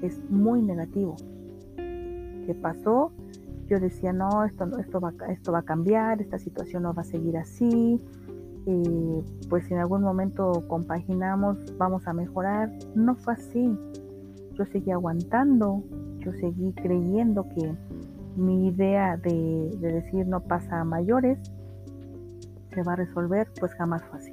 es 0.03 0.21
muy 0.31 0.63
negativo. 0.63 1.17
¿Qué 1.77 2.55
pasó? 2.61 3.13
Yo 3.69 3.81
decía, 3.81 4.13
no, 4.13 4.45
esto, 4.45 4.67
esto, 4.79 5.01
va, 5.01 5.15
esto 5.29 5.53
va 5.53 5.61
a 5.61 5.63
cambiar, 5.63 6.21
esta 6.21 6.39
situación 6.39 6.83
no 6.83 6.93
va 6.93 7.03
a 7.03 7.05
seguir 7.05 7.39
así, 7.39 8.01
eh, 8.67 9.25
pues 9.49 9.71
en 9.71 9.79
algún 9.79 10.03
momento 10.03 10.53
compaginamos, 10.69 11.59
vamos 11.79 12.07
a 12.07 12.13
mejorar. 12.13 12.71
No 12.95 13.15
fue 13.15 13.35
así. 13.35 13.79
Yo 14.55 14.67
seguí 14.67 14.91
aguantando, 14.91 15.83
yo 16.19 16.33
seguí 16.33 16.73
creyendo 16.75 17.49
que 17.49 17.75
mi 18.37 18.69
idea 18.69 19.17
de, 19.17 19.71
de 19.79 19.93
decir 19.93 20.27
no 20.27 20.41
pasa 20.41 20.81
a 20.81 20.85
mayores 20.85 21.39
se 22.75 22.83
va 22.83 22.95
a 22.95 22.97
resolver, 22.97 23.49
pues 23.61 23.73
jamás 23.75 24.03
fue 24.05 24.19
así. 24.19 24.33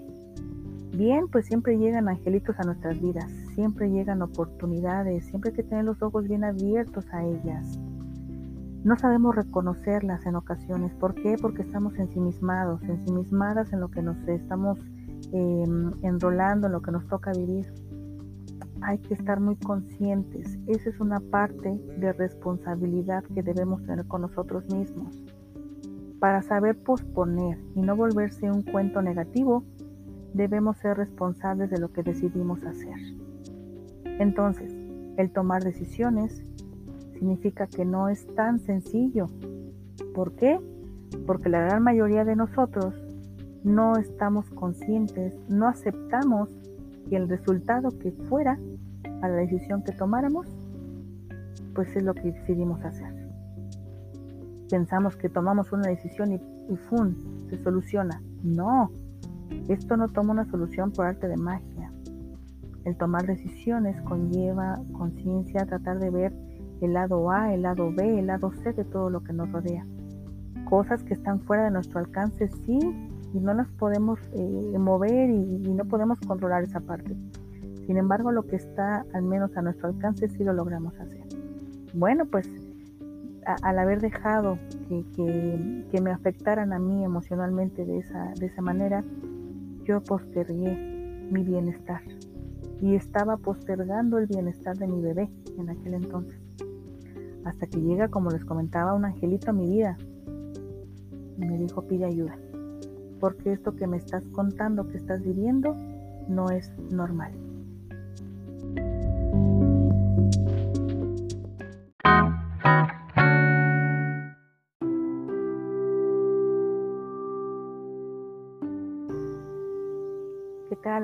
Bien, 0.95 1.27
pues 1.27 1.45
siempre 1.45 1.77
llegan 1.77 2.09
angelitos 2.09 2.59
a 2.59 2.63
nuestras 2.63 2.99
vidas, 2.99 3.31
siempre 3.55 3.89
llegan 3.89 4.21
oportunidades, 4.21 5.25
siempre 5.25 5.51
hay 5.51 5.55
que 5.55 5.63
tener 5.63 5.85
los 5.85 6.01
ojos 6.01 6.27
bien 6.27 6.43
abiertos 6.43 7.05
a 7.13 7.23
ellas. 7.23 7.79
No 8.83 8.97
sabemos 8.97 9.35
reconocerlas 9.35 10.25
en 10.25 10.35
ocasiones. 10.35 10.93
¿Por 10.95 11.13
qué? 11.13 11.35
Porque 11.39 11.61
estamos 11.61 11.97
ensimismados, 11.99 12.81
ensimismadas 12.83 13.73
en 13.73 13.81
lo 13.81 13.89
que 13.89 14.01
nos 14.01 14.17
estamos 14.27 14.79
em, 15.33 15.91
enrolando, 16.01 16.67
en 16.67 16.73
lo 16.73 16.81
que 16.81 16.91
nos 16.91 17.05
toca 17.07 17.31
vivir. 17.33 17.71
Hay 18.81 18.97
que 18.99 19.13
estar 19.13 19.41
muy 19.41 19.57
conscientes. 19.57 20.57
Esa 20.67 20.89
es 20.89 20.99
una 21.01 21.19
parte 21.19 21.77
de 21.97 22.13
responsabilidad 22.13 23.23
que 23.35 23.43
debemos 23.43 23.85
tener 23.85 24.05
con 24.07 24.21
nosotros 24.21 24.63
mismos. 24.73 25.21
Para 26.19 26.41
saber 26.41 26.77
posponer 26.77 27.57
y 27.75 27.81
no 27.81 27.95
volverse 27.95 28.51
un 28.51 28.61
cuento 28.61 29.01
negativo, 29.01 29.63
debemos 30.33 30.77
ser 30.77 30.97
responsables 30.97 31.69
de 31.69 31.79
lo 31.79 31.93
que 31.93 32.03
decidimos 32.03 32.63
hacer. 32.63 32.97
Entonces, 34.19 34.73
el 35.17 35.31
tomar 35.31 35.63
decisiones 35.63 36.43
significa 37.13 37.67
que 37.67 37.85
no 37.85 38.09
es 38.09 38.27
tan 38.35 38.59
sencillo. 38.59 39.27
¿Por 40.13 40.33
qué? 40.35 40.59
Porque 41.25 41.49
la 41.49 41.61
gran 41.61 41.83
mayoría 41.83 42.25
de 42.25 42.35
nosotros 42.35 42.93
no 43.63 43.97
estamos 43.97 44.49
conscientes, 44.49 45.35
no 45.49 45.67
aceptamos 45.67 46.49
que 47.09 47.15
el 47.15 47.29
resultado 47.29 47.97
que 47.97 48.11
fuera 48.11 48.59
a 49.21 49.27
la 49.27 49.35
decisión 49.35 49.83
que 49.83 49.91
tomáramos, 49.91 50.47
pues 51.73 51.95
es 51.95 52.03
lo 52.03 52.13
que 52.13 52.31
decidimos 52.31 52.83
hacer. 52.83 53.18
Pensamos 54.69 55.15
que 55.15 55.29
tomamos 55.29 55.71
una 55.71 55.89
decisión 55.89 56.31
y, 56.31 56.35
y 56.35 56.75
¡fum! 56.75 57.13
se 57.49 57.61
soluciona. 57.63 58.21
No, 58.43 58.91
esto 59.67 59.97
no 59.97 60.07
toma 60.07 60.31
una 60.31 60.45
solución 60.45 60.91
por 60.91 61.05
arte 61.05 61.27
de 61.27 61.37
magia. 61.37 61.91
El 62.85 62.95
tomar 62.97 63.25
decisiones 63.25 64.01
conlleva 64.01 64.79
conciencia, 64.93 65.65
tratar 65.65 65.99
de 65.99 66.09
ver 66.09 66.33
el 66.81 66.93
lado 66.93 67.29
A, 67.29 67.53
el 67.53 67.63
lado 67.63 67.91
B, 67.91 68.19
el 68.19 68.27
lado 68.27 68.51
C 68.51 68.73
de 68.73 68.85
todo 68.85 69.09
lo 69.09 69.23
que 69.23 69.33
nos 69.33 69.51
rodea. 69.51 69.85
Cosas 70.69 71.03
que 71.03 71.13
están 71.13 71.41
fuera 71.41 71.65
de 71.65 71.71
nuestro 71.71 71.99
alcance, 71.99 72.47
sí, 72.47 72.79
y 73.33 73.39
no 73.39 73.53
las 73.53 73.67
podemos 73.71 74.19
eh, 74.33 74.77
mover 74.79 75.29
y, 75.29 75.73
no 75.73 75.85
podemos 75.85 76.19
controlar 76.19 76.63
esa 76.63 76.79
parte. 76.79 77.15
Sin 77.85 77.97
embargo, 77.97 78.31
lo 78.31 78.43
que 78.43 78.55
está 78.55 79.05
al 79.13 79.23
menos 79.23 79.55
a 79.57 79.61
nuestro 79.61 79.89
alcance 79.89 80.27
sí 80.29 80.43
lo 80.43 80.53
logramos 80.53 80.97
hacer. 80.99 81.23
Bueno, 81.93 82.25
pues 82.25 82.49
al 83.61 83.79
haber 83.79 84.01
dejado 84.01 84.57
que, 84.87 85.05
que, 85.91 86.01
me 86.01 86.11
afectaran 86.11 86.73
a 86.73 86.79
mí 86.79 87.03
emocionalmente 87.03 87.85
de 87.85 87.99
esa, 87.99 88.33
de 88.39 88.45
esa 88.47 88.61
manera, 88.61 89.03
yo 89.83 90.01
postergué 90.03 91.27
mi 91.31 91.43
bienestar 91.43 92.01
y 92.81 92.95
estaba 92.95 93.37
postergando 93.37 94.17
el 94.17 94.27
bienestar 94.27 94.77
de 94.77 94.87
mi 94.87 95.01
bebé 95.01 95.29
en 95.57 95.69
aquel 95.69 95.95
entonces. 95.95 96.39
Hasta 97.45 97.67
que 97.67 97.81
llega, 97.81 98.07
como 98.07 98.29
les 98.29 98.45
comentaba, 98.45 98.93
un 98.93 99.05
angelito 99.05 99.51
a 99.51 99.53
mi 99.53 99.67
vida 99.67 99.97
y 101.37 101.45
me 101.45 101.57
dijo, 101.57 101.81
pide 101.87 102.05
ayuda, 102.05 102.37
porque 103.19 103.53
esto 103.53 103.75
que 103.75 103.87
me 103.87 103.97
estás 103.97 104.23
contando, 104.29 104.87
que 104.87 104.97
estás 104.97 105.21
viviendo, 105.23 105.75
no 106.27 106.49
es 106.49 106.71
normal. 106.91 107.48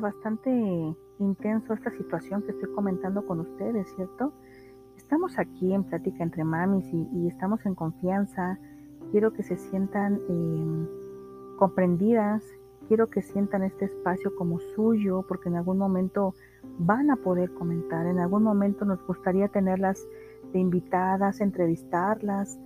Bastante 0.02 0.52
intenso 1.20 1.74
esta 1.74 1.90
situación 1.92 2.42
que 2.44 2.52
estoy 2.52 2.70
comentando 2.74 3.26
con 3.26 3.40
ustedes, 3.40 3.88
¿cierto? 3.96 4.34
Estamos 4.98 5.40
aquí 5.40 5.74
en 5.74 5.84
plática 5.84 6.24
entre 6.24 6.44
mamis 6.44 6.86
y, 6.94 7.28
estamos 7.28 7.66
en 7.66 7.76
confianza. 7.76 8.60
Quiero 9.12 9.32
que 9.32 9.44
se 9.44 9.56
sientan 9.56 10.20
em, 10.28 10.88
comprendidas, 11.58 12.44
quiero 12.88 13.08
que 13.08 13.22
sientan 13.22 13.64
este 13.64 13.86
espacio 13.86 14.36
como 14.36 14.60
suyo, 14.60 15.24
porque 15.28 15.50
en 15.50 15.56
algún 15.56 15.78
momento 15.78 16.34
van 16.78 17.10
a 17.10 17.16
poder 17.16 17.54
comentar, 17.54 18.06
en 18.06 18.20
algún 18.20 18.44
momento 18.44 18.84
nos 18.84 19.02
gustaría 19.08 19.48
tenerlas 19.48 20.06
de 20.52 20.60
invitadas, 20.60 21.40
entrevistarlas, 21.40 22.60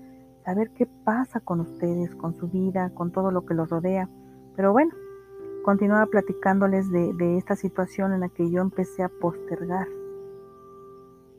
saber 0.43 0.71
qué 0.71 0.87
pasa 1.03 1.39
con 1.39 1.59
ustedes, 1.59 2.15
con 2.15 2.33
su 2.33 2.47
vida, 2.47 2.89
con 2.95 3.11
todo 3.11 3.29
lo 3.29 3.45
que 3.45 3.53
los 3.53 3.69
rodea. 3.69 4.09
Pero 4.55 4.73
bueno, 4.73 4.91
continuaba 5.63 6.05
platicándoles 6.07 6.91
de, 6.91 7.37
esta 7.37 7.55
situación 7.55 8.13
en 8.13 8.21
la 8.21 8.29
que 8.29 8.49
yo 8.49 8.61
empecé 8.61 9.03
a 9.03 9.09
postergar. 9.09 9.87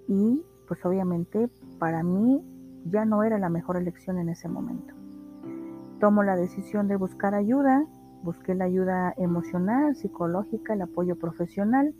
Y 0.08 0.42
pues 0.66 0.84
obviamente 0.84 1.48
para 1.78 2.02
mí 2.02 2.44
ya 2.84 3.04
no 3.04 3.22
era 3.22 3.38
la 3.38 3.48
mejor 3.48 3.76
elección 3.76 4.18
en 4.18 4.28
ese 4.28 4.48
momento. 4.48 4.94
Tomo 6.00 6.22
la 6.22 6.36
decisión 6.36 6.88
de 6.88 6.96
buscar 6.96 7.34
ayuda, 7.34 7.84
busqué 8.22 8.54
la 8.54 8.64
ayuda 8.64 9.14
emocional, 9.16 9.94
psicológica, 9.94 10.74
el 10.74 10.82
apoyo 10.82 11.16
profesional 11.16 11.94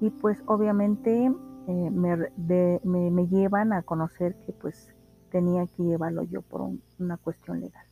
y 0.00 0.10
pues 0.10 0.42
obviamente 0.46 1.32
eh, 1.68 1.90
me, 1.90 3.26
llevan 3.26 3.72
a 3.72 3.82
conocer 3.82 4.36
que 4.46 4.52
pues 4.52 4.94
tenía 5.30 5.66
que 5.66 5.82
llevarlo 5.82 6.22
yo 6.22 6.42
por 6.42 6.70
una 6.98 7.16
cuestión 7.18 7.60
legal. 7.60 7.87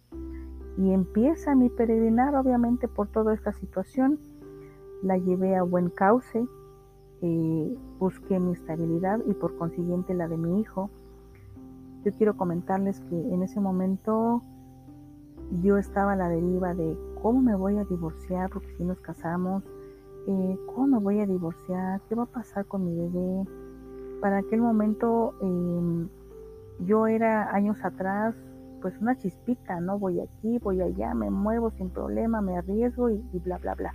Y 0.79 0.93
empieza 0.93 1.55
mi 1.55 1.71
peregrinar, 1.71 2.35
obviamente, 2.35 2.89
por 2.89 3.09
toda 3.09 3.35
esta 3.35 3.53
situación. 3.53 4.19
La 5.03 5.17
llevé 5.17 5.57
a 5.57 5.63
buen 5.63 5.91
cauce, 5.91 6.47
eh, 7.23 7.77
busqué 7.99 8.39
mi 8.39 8.53
estabilidad 8.53 9.21
y 9.27 9.35
por 9.35 9.57
consiguiente 9.57 10.15
la 10.15 10.29
de 10.29 10.37
mi 10.37 10.61
hijo. 10.61 10.91
Yo 12.05 12.13
quiero 12.13 12.37
comentarles 12.37 13.01
que 13.01 13.17
en 13.17 13.43
ese 13.43 13.61
momento 13.61 14.43
yo 15.63 15.79
estaba 15.79 16.13
a 16.13 16.17
la 16.17 16.29
deriva 16.29 16.75
de 16.75 16.97
cómo 17.23 17.41
me 17.41 17.55
voy 17.55 17.79
a 17.79 17.85
divorciar, 17.85 18.51
porque 18.51 18.73
si 18.77 18.85
nos 18.85 19.01
casamos, 19.01 19.65
eh, 20.27 20.59
cómo 20.67 20.87
me 20.87 20.99
voy 20.99 21.21
a 21.21 21.27
divorciar, 21.27 22.01
qué 22.09 22.15
va 22.15 22.25
a 22.25 22.27
pasar 22.27 22.67
con 22.67 22.85
mi 22.85 22.95
bebé. 22.95 23.45
Para 24.21 24.39
aquel 24.39 24.61
momento 24.61 25.35
em, 25.41 26.09
yo 26.81 27.07
era 27.07 27.55
años 27.55 27.79
atrás 27.85 28.35
pues 28.81 28.95
una 29.01 29.17
chispita, 29.17 29.81
¿no? 29.81 29.99
Voy 29.99 30.21
aquí, 30.21 30.59
voy 30.59 30.81
allá, 30.81 31.15
me 31.15 31.31
muevo 31.31 31.71
sin 31.71 31.91
problema, 31.91 32.41
me 32.41 32.57
arriesgo 32.57 33.11
y, 33.11 33.23
bla, 33.45 33.59
bla, 33.59 33.75
bla. 33.75 33.95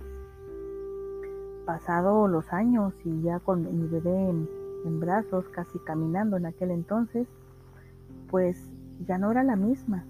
Pasado 1.66 2.26
los 2.28 2.52
años 2.52 2.92
y 3.04 3.22
ya 3.22 3.38
con 3.38 3.62
mi 3.62 3.86
bebé 3.86 4.30
en, 4.30 5.00
brazos, 5.00 5.48
casi 5.50 5.78
caminando 5.80 6.36
en 6.36 6.46
aquel 6.46 6.72
entonces, 6.72 7.28
pues 8.30 8.72
ya 9.06 9.16
no 9.18 9.30
era 9.30 9.44
la 9.44 9.56
misma. 9.56 10.04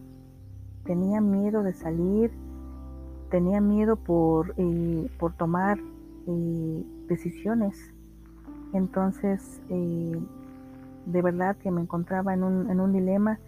Tenía 0.84 1.20
miedo 1.20 1.62
de 1.62 1.74
salir, 1.74 2.30
tenía 3.30 3.60
miedo 3.60 3.96
por, 3.96 4.54
eh, 4.56 5.10
por 5.18 5.34
tomar 5.34 5.78
eh, 6.26 6.84
decisiones. 7.06 7.92
Entonces, 8.72 9.60
eh, 9.68 10.18
de 11.06 11.22
verdad 11.22 11.56
que 11.56 11.70
me 11.70 11.82
encontraba 11.82 12.32
en 12.32 12.42
un, 12.42 12.70
en 12.70 12.80
un 12.80 12.92
dilema 12.92 13.38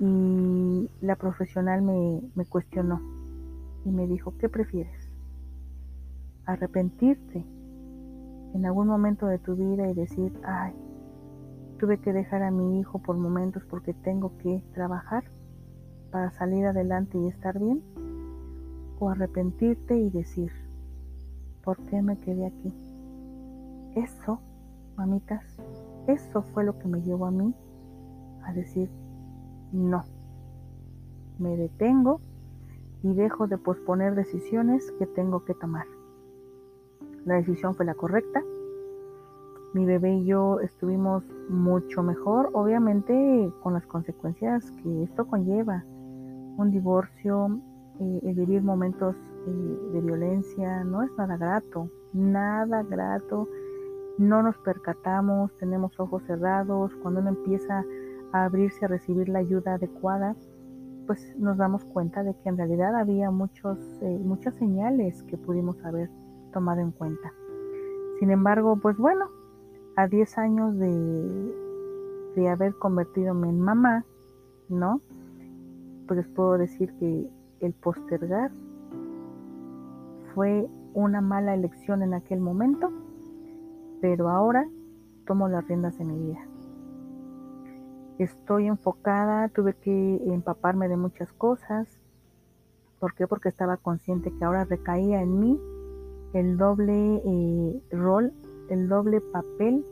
y 0.00 0.90
la 1.02 1.14
profesional 1.16 1.82
me, 1.82 2.44
cuestionó 2.46 3.00
y 3.84 3.90
me 3.90 4.06
dijo, 4.06 4.32
¿qué 4.38 4.48
prefieres? 4.48 5.10
¿Arrepentirte 6.46 7.44
en 8.54 8.66
algún 8.66 8.88
momento 8.88 9.26
de 9.26 9.38
tu 9.38 9.54
vida 9.54 9.88
y 9.90 9.94
decir, 9.94 10.32
ay, 10.42 10.72
tuve 11.78 11.98
que 11.98 12.14
dejar 12.14 12.42
a 12.42 12.50
mi 12.50 12.80
hijo 12.80 12.98
por 12.98 13.18
momentos 13.18 13.62
porque 13.66 13.92
tengo 13.92 14.36
que 14.38 14.62
trabajar 14.72 15.24
para 16.10 16.30
salir 16.30 16.64
adelante 16.66 17.18
y 17.18 17.28
estar 17.28 17.58
bien? 17.58 17.82
¿O 18.98 19.10
arrepentirte 19.10 19.96
y 19.98 20.08
decir, 20.08 20.50
¿por 21.62 21.76
qué 21.86 22.00
me 22.00 22.16
quedé 22.16 22.46
aquí? 22.46 22.72
Eso, 23.96 24.40
mamitas, 24.96 25.44
eso 26.06 26.42
fue 26.42 26.64
lo 26.64 26.78
que 26.78 26.88
me 26.88 27.02
llevó 27.02 27.26
a 27.26 27.30
mí 27.30 27.54
a 28.44 28.52
decir, 28.52 28.90
no. 29.72 30.04
Me 31.38 31.56
detengo 31.56 32.20
y 33.02 33.14
dejo 33.14 33.46
de 33.46 33.58
posponer 33.58 34.14
decisiones 34.14 34.90
que 34.98 35.06
tengo 35.06 35.44
que 35.44 35.54
tomar. 35.54 35.86
La 37.24 37.36
decisión 37.36 37.74
fue 37.74 37.84
la 37.84 37.94
correcta. 37.94 38.42
Mi 39.72 39.84
bebé 39.84 40.14
y 40.16 40.24
yo 40.24 40.60
estuvimos 40.60 41.22
mucho 41.48 42.02
mejor, 42.02 42.50
obviamente 42.54 43.52
con 43.62 43.74
las 43.74 43.86
consecuencias 43.86 44.70
que 44.82 45.04
esto 45.04 45.26
conlleva. 45.26 45.84
Un 46.56 46.70
divorcio, 46.70 47.60
eh, 48.00 48.32
vivir 48.34 48.62
momentos 48.62 49.14
eh, 49.46 49.78
de 49.92 50.00
violencia, 50.00 50.82
no 50.84 51.02
es 51.02 51.10
nada 51.16 51.36
grato, 51.36 51.88
nada 52.12 52.82
grato. 52.82 53.48
No 54.18 54.42
nos 54.42 54.58
percatamos, 54.58 55.56
tenemos 55.58 55.98
ojos 56.00 56.22
cerrados. 56.26 56.92
Cuando 57.02 57.20
uno 57.20 57.30
empieza 57.30 57.78
a 57.78 57.84
abrirse 58.32 58.84
a 58.84 58.88
recibir 58.88 59.28
la 59.28 59.40
ayuda 59.40 59.74
adecuada, 59.74 60.36
pues 61.06 61.36
nos 61.38 61.56
damos 61.56 61.84
cuenta 61.84 62.22
de 62.22 62.34
que 62.34 62.48
en 62.48 62.56
realidad 62.56 62.94
había 62.94 63.30
muchos, 63.30 63.78
eh, 64.02 64.20
muchas 64.24 64.54
señales 64.54 65.22
que 65.24 65.36
pudimos 65.36 65.82
haber 65.84 66.08
tomado 66.52 66.80
en 66.80 66.92
cuenta. 66.92 67.32
Sin 68.18 68.30
embargo, 68.30 68.76
pues 68.76 68.96
bueno, 68.96 69.26
a 69.96 70.06
10 70.06 70.38
años 70.38 70.78
de, 70.78 71.54
de 72.36 72.48
haber 72.48 72.74
convertido 72.74 73.32
en 73.44 73.60
mamá, 73.60 74.04
¿no? 74.68 75.00
Pues 76.06 76.18
les 76.18 76.28
puedo 76.28 76.58
decir 76.58 76.92
que 76.98 77.28
el 77.60 77.72
postergar 77.72 78.50
fue 80.34 80.68
una 80.94 81.20
mala 81.20 81.54
elección 81.54 82.02
en 82.02 82.14
aquel 82.14 82.40
momento, 82.40 82.90
pero 84.00 84.28
ahora 84.28 84.68
tomo 85.26 85.48
las 85.48 85.66
riendas 85.66 85.98
de 85.98 86.04
mi 86.04 86.18
vida 86.18 86.49
estoy 88.24 88.66
enfocada, 88.66 89.48
tuve 89.48 89.74
que 89.74 90.16
empaparme 90.26 90.88
de 90.88 90.96
muchas 90.96 91.32
cosas. 91.32 91.88
¿Por 92.98 93.14
qué? 93.14 93.26
Porque 93.26 93.48
estaba 93.48 93.76
consciente 93.78 94.30
que 94.30 94.44
ahora 94.44 94.64
recaía 94.64 95.22
en 95.22 95.40
mí 95.40 95.60
el 96.34 96.56
doble 96.56 97.22
eh, 97.24 97.82
rol, 97.92 98.32
el 98.68 98.88
doble 98.88 99.20
papel 99.20 99.84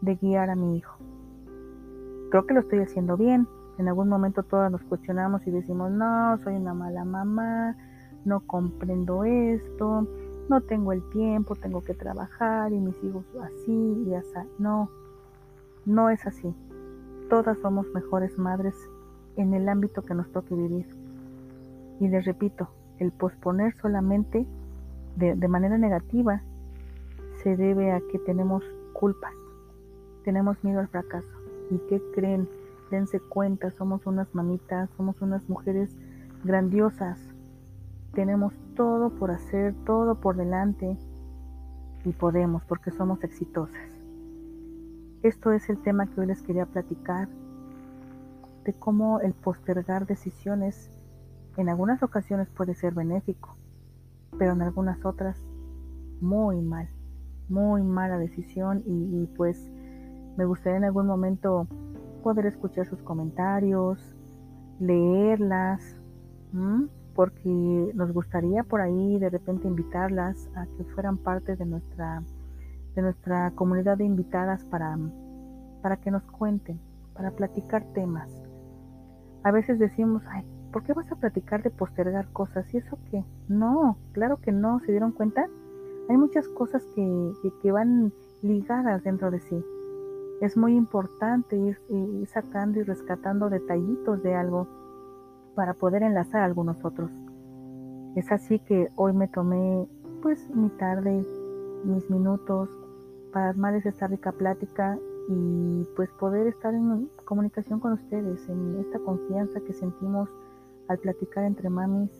de 0.00 0.14
guiar 0.16 0.50
a 0.50 0.56
mi 0.56 0.76
hijo. 0.78 0.96
Creo 2.30 2.46
que 2.46 2.54
lo 2.54 2.60
estoy 2.60 2.78
haciendo 2.80 3.16
bien. 3.16 3.46
En 3.78 3.88
algún 3.88 4.08
momento 4.08 4.42
todas 4.42 4.70
nos 4.70 4.82
cuestionamos 4.82 5.46
y 5.46 5.50
decimos, 5.50 5.90
no, 5.90 6.38
soy 6.38 6.54
una 6.54 6.74
mala 6.74 7.04
mamá, 7.04 7.76
no 8.24 8.40
comprendo 8.46 9.24
esto, 9.24 10.06
no 10.48 10.60
tengo 10.60 10.92
el 10.92 11.02
tiempo, 11.10 11.56
tengo 11.56 11.82
que 11.82 11.94
trabajar 11.94 12.72
y 12.72 12.78
mis 12.78 13.02
hijos 13.02 13.24
así 13.42 14.04
y 14.06 14.14
así. 14.14 14.48
No, 14.58 14.88
no 15.84 16.10
es 16.10 16.24
así. 16.26 16.54
Todas 17.32 17.58
somos 17.60 17.86
mejores 17.94 18.36
madres 18.38 18.74
en 19.36 19.54
el 19.54 19.66
ámbito 19.66 20.02
que 20.02 20.12
nos 20.12 20.30
toque 20.32 20.54
vivir. 20.54 20.86
Y 21.98 22.08
les 22.08 22.26
repito, 22.26 22.68
el 22.98 23.10
posponer 23.10 23.74
solamente 23.80 24.46
de, 25.16 25.48
manera 25.48 25.78
negativa 25.78 26.42
se 27.42 27.56
debe 27.56 27.90
a 27.90 28.02
que 28.12 28.18
tenemos 28.18 28.62
culpas, 28.92 29.32
tenemos 30.24 30.62
miedo 30.62 30.80
al 30.80 30.88
fracaso. 30.88 31.26
¿Y 31.70 31.78
qué 31.88 32.02
creen? 32.14 32.50
Dense 32.90 33.18
cuenta, 33.18 33.70
somos 33.70 34.04
unas 34.04 34.34
mamitas, 34.34 34.90
somos 34.98 35.18
unas 35.22 35.48
mujeres 35.48 35.96
grandiosas. 36.44 37.18
Tenemos 38.12 38.52
todo 38.76 39.08
por 39.08 39.30
hacer, 39.30 39.74
todo 39.86 40.16
por 40.16 40.36
delante 40.36 40.98
y 42.04 42.12
podemos 42.12 42.62
porque 42.66 42.90
somos 42.90 43.24
exitosas. 43.24 43.91
Esto 45.22 45.52
es 45.52 45.70
el 45.70 45.80
tema 45.82 46.06
que 46.06 46.20
hoy 46.20 46.26
les 46.26 46.42
quería 46.42 46.66
platicar, 46.66 47.28
de 48.64 48.72
cómo 48.72 49.20
el 49.20 49.34
postergar 49.34 50.04
decisiones 50.04 50.90
en 51.56 51.68
algunas 51.68 52.02
ocasiones 52.02 52.48
puede 52.50 52.74
ser 52.74 52.92
benéfico, 52.92 53.56
pero 54.36 54.52
en 54.52 54.62
algunas 54.62 55.04
otras 55.04 55.38
muy 56.20 56.60
mal, 56.60 56.88
muy 57.48 57.82
mala 57.82 58.18
decisión 58.18 58.82
y, 58.84 59.26
pues 59.36 59.70
me 60.36 60.44
gustaría 60.44 60.78
en 60.78 60.84
algún 60.84 61.06
momento 61.06 61.68
poder 62.24 62.46
escuchar 62.46 62.86
sus 62.86 63.00
comentarios, 63.02 64.16
leerlas, 64.80 65.96
porque 67.14 67.92
nos 67.94 68.12
gustaría 68.12 68.64
por 68.64 68.80
ahí 68.80 69.20
de 69.20 69.30
repente 69.30 69.68
invitarlas 69.68 70.48
a 70.56 70.66
que 70.66 70.82
fueran 70.82 71.16
parte 71.16 71.54
de 71.54 71.64
nuestra, 71.64 72.24
de 72.94 73.02
nuestra 73.02 73.50
comunidad 73.52 73.98
de 73.98 74.04
invitadas 74.04 74.64
para, 74.64 74.98
para 75.82 75.96
que 75.96 76.10
nos 76.10 76.22
cuenten, 76.24 76.78
para 77.14 77.30
platicar 77.30 77.84
temas. 77.92 78.30
A 79.44 79.50
veces 79.50 79.78
decimos, 79.78 80.22
ay, 80.28 80.44
¿por 80.72 80.82
qué 80.84 80.92
vas 80.92 81.10
a 81.10 81.16
platicar 81.16 81.62
de 81.62 81.70
postergar 81.70 82.28
cosas? 82.32 82.72
¿Y 82.72 82.78
eso 82.78 82.98
qué? 83.10 83.24
No, 83.48 83.98
claro 84.12 84.38
que 84.38 84.52
no, 84.52 84.80
¿se 84.80 84.92
dieron 84.92 85.12
cuenta? 85.12 85.46
Hay 86.08 86.16
muchas 86.16 86.46
cosas 86.48 86.84
que, 86.94 87.32
que, 87.62 87.72
van 87.72 88.12
ligadas 88.42 89.02
dentro 89.04 89.30
de 89.30 89.40
sí. 89.40 89.64
Es 90.40 90.56
muy 90.56 90.74
importante 90.74 91.56
ir, 91.56 91.80
ir 91.88 92.26
sacando 92.26 92.80
y 92.80 92.82
rescatando 92.82 93.48
detallitos 93.48 94.22
de 94.22 94.34
algo 94.34 94.66
para 95.54 95.74
poder 95.74 96.02
enlazar 96.02 96.42
algunos 96.42 96.84
otros. 96.84 97.10
Es 98.16 98.30
así 98.32 98.58
que 98.58 98.88
hoy 98.96 99.12
me 99.12 99.28
tomé 99.28 99.88
pues 100.22 100.50
mi 100.54 100.68
tarde, 100.70 101.24
mis 101.84 102.08
minutos 102.10 102.68
para 103.32 103.48
armarles 103.48 103.86
esta 103.86 104.06
rica 104.06 104.32
plática 104.32 104.98
y 105.28 105.86
pues 105.96 106.10
poder 106.12 106.46
estar 106.46 106.74
en 106.74 107.08
comunicación 107.24 107.80
con 107.80 107.92
ustedes, 107.92 108.48
en 108.48 108.78
esta 108.80 108.98
confianza 108.98 109.60
que 109.60 109.72
sentimos 109.72 110.28
al 110.88 110.98
platicar 110.98 111.44
entre 111.44 111.70
mamis, 111.70 112.10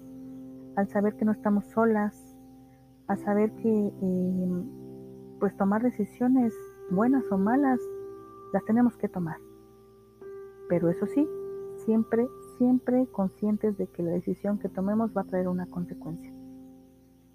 al 0.76 0.88
saber 0.88 1.16
que 1.16 1.24
no 1.24 1.32
estamos 1.32 1.66
solas, 1.66 2.36
a 3.08 3.16
saber 3.16 3.52
que 3.56 3.68
eh, 3.68 4.62
pues 5.40 5.56
tomar 5.56 5.82
decisiones 5.82 6.54
buenas 6.90 7.24
o 7.30 7.38
malas 7.38 7.80
las 8.52 8.64
tenemos 8.64 8.96
que 8.96 9.08
tomar. 9.08 9.36
Pero 10.68 10.88
eso 10.88 11.06
sí, 11.06 11.28
siempre 11.84 12.26
siempre 12.62 13.08
conscientes 13.08 13.76
de 13.76 13.88
que 13.88 14.04
la 14.04 14.12
decisión 14.12 14.58
que 14.60 14.68
tomemos 14.68 15.10
va 15.16 15.22
a 15.22 15.24
traer 15.24 15.48
una 15.48 15.66
consecuencia. 15.66 16.32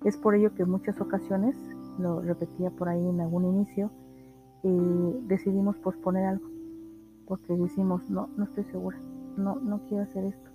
Es 0.05 0.15
por 0.15 0.35
ello 0.35 0.53
que 0.55 0.63
en 0.63 0.69
muchas 0.69 1.01
ocasiones, 1.01 1.57
lo 1.99 2.21
repetía 2.21 2.69
por 2.71 2.89
ahí 2.89 3.07
en 3.07 3.21
algún 3.21 3.45
inicio, 3.45 3.91
eh, 4.63 5.19
decidimos 5.27 5.77
posponer 5.77 6.25
algo, 6.25 6.47
porque 7.27 7.55
decimos, 7.55 8.09
no, 8.09 8.29
no 8.37 8.45
estoy 8.45 8.63
segura, 8.65 8.97
no, 9.37 9.55
no 9.59 9.81
quiero 9.87 10.03
hacer 10.03 10.25
esto. 10.25 10.49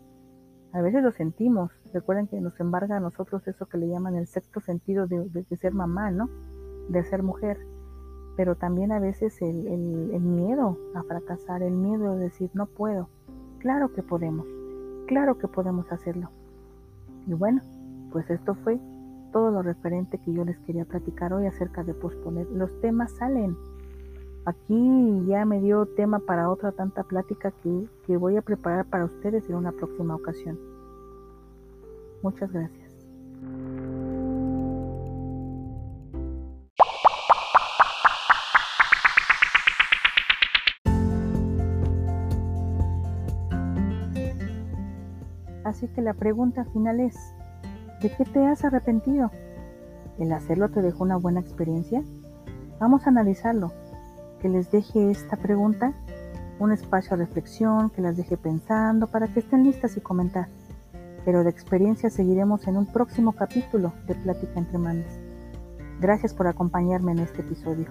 A 0.72 0.80
veces 0.80 1.02
lo 1.02 1.12
sentimos, 1.12 1.70
recuerden 1.92 2.26
que 2.26 2.40
nos 2.40 2.58
embarga 2.58 2.96
a 2.96 3.00
nosotros 3.00 3.46
eso 3.46 3.66
que 3.66 3.76
le 3.76 3.88
llaman 3.88 4.16
el 4.16 4.26
sexto 4.26 4.60
sentido 4.60 5.06
de, 5.06 5.44
ser 5.56 5.74
mamá, 5.74 6.10
¿no? 6.10 6.30
De 6.88 7.04
ser 7.04 7.22
mujer. 7.22 7.58
Pero 8.36 8.56
también 8.56 8.90
a 8.92 8.98
veces 8.98 9.42
el, 9.42 9.66
el 9.66 10.22
miedo 10.22 10.78
a 10.94 11.02
fracasar, 11.02 11.62
el 11.62 11.74
miedo 11.74 12.14
de 12.14 12.24
decir, 12.24 12.50
no 12.54 12.64
puedo. 12.64 13.10
Claro 13.58 13.92
que 13.92 14.02
podemos 14.02 14.46
claro 15.12 15.36
que 15.36 15.46
podemos 15.46 15.92
hacerlo. 15.92 16.30
Y 17.26 17.34
bueno, 17.34 17.60
pues 18.12 18.30
esto 18.30 18.54
fue 18.64 18.80
todo 19.32 19.50
lo 19.50 19.62
referente 19.62 20.18
que 20.18 20.32
yo 20.32 20.44
les 20.44 20.58
quería 20.60 20.84
platicar 20.84 21.32
hoy 21.32 21.46
acerca 21.46 21.82
de 21.82 21.94
posponer. 21.94 22.46
Los 22.50 22.80
temas 22.80 23.12
salen. 23.12 23.56
Aquí 24.44 25.24
ya 25.26 25.44
me 25.44 25.60
dio 25.60 25.86
tema 25.86 26.18
para 26.20 26.50
otra 26.50 26.72
tanta 26.72 27.04
plática 27.04 27.52
que, 27.62 27.86
que 28.06 28.16
voy 28.16 28.36
a 28.36 28.42
preparar 28.42 28.84
para 28.86 29.06
ustedes 29.06 29.48
en 29.48 29.56
una 29.56 29.72
próxima 29.72 30.14
ocasión. 30.14 30.58
Muchas 32.22 32.52
gracias. 32.52 32.92
Así 45.64 45.88
que 45.88 46.02
la 46.02 46.14
pregunta 46.14 46.64
final 46.66 47.00
es, 47.00 47.16
¿de 48.02 48.10
qué 48.10 48.24
te 48.24 48.44
has 48.44 48.64
arrepentido? 48.64 49.30
¿El 50.18 50.32
hacerlo 50.32 50.68
te 50.70 50.82
dejó 50.82 51.04
una 51.04 51.16
buena 51.16 51.40
experiencia? 51.40 52.02
Vamos 52.80 53.06
a 53.06 53.10
analizarlo. 53.10 53.72
Que 54.40 54.48
les 54.48 54.70
deje 54.72 55.10
esta 55.10 55.36
pregunta 55.36 55.94
un 56.58 56.72
espacio 56.72 57.16
de 57.16 57.24
reflexión, 57.24 57.90
que 57.90 58.02
las 58.02 58.16
deje 58.16 58.36
pensando 58.36 59.06
para 59.06 59.28
que 59.28 59.40
estén 59.40 59.64
listas 59.64 59.96
y 59.96 60.00
comentar. 60.00 60.48
Pero 61.24 61.44
de 61.44 61.50
experiencia 61.50 62.10
seguiremos 62.10 62.66
en 62.66 62.76
un 62.76 62.86
próximo 62.86 63.32
capítulo 63.32 63.92
de 64.06 64.16
Plática 64.16 64.58
entre 64.58 64.78
Manos. 64.78 65.20
Gracias 66.00 66.34
por 66.34 66.48
acompañarme 66.48 67.12
en 67.12 67.20
este 67.20 67.42
episodio. 67.42 67.86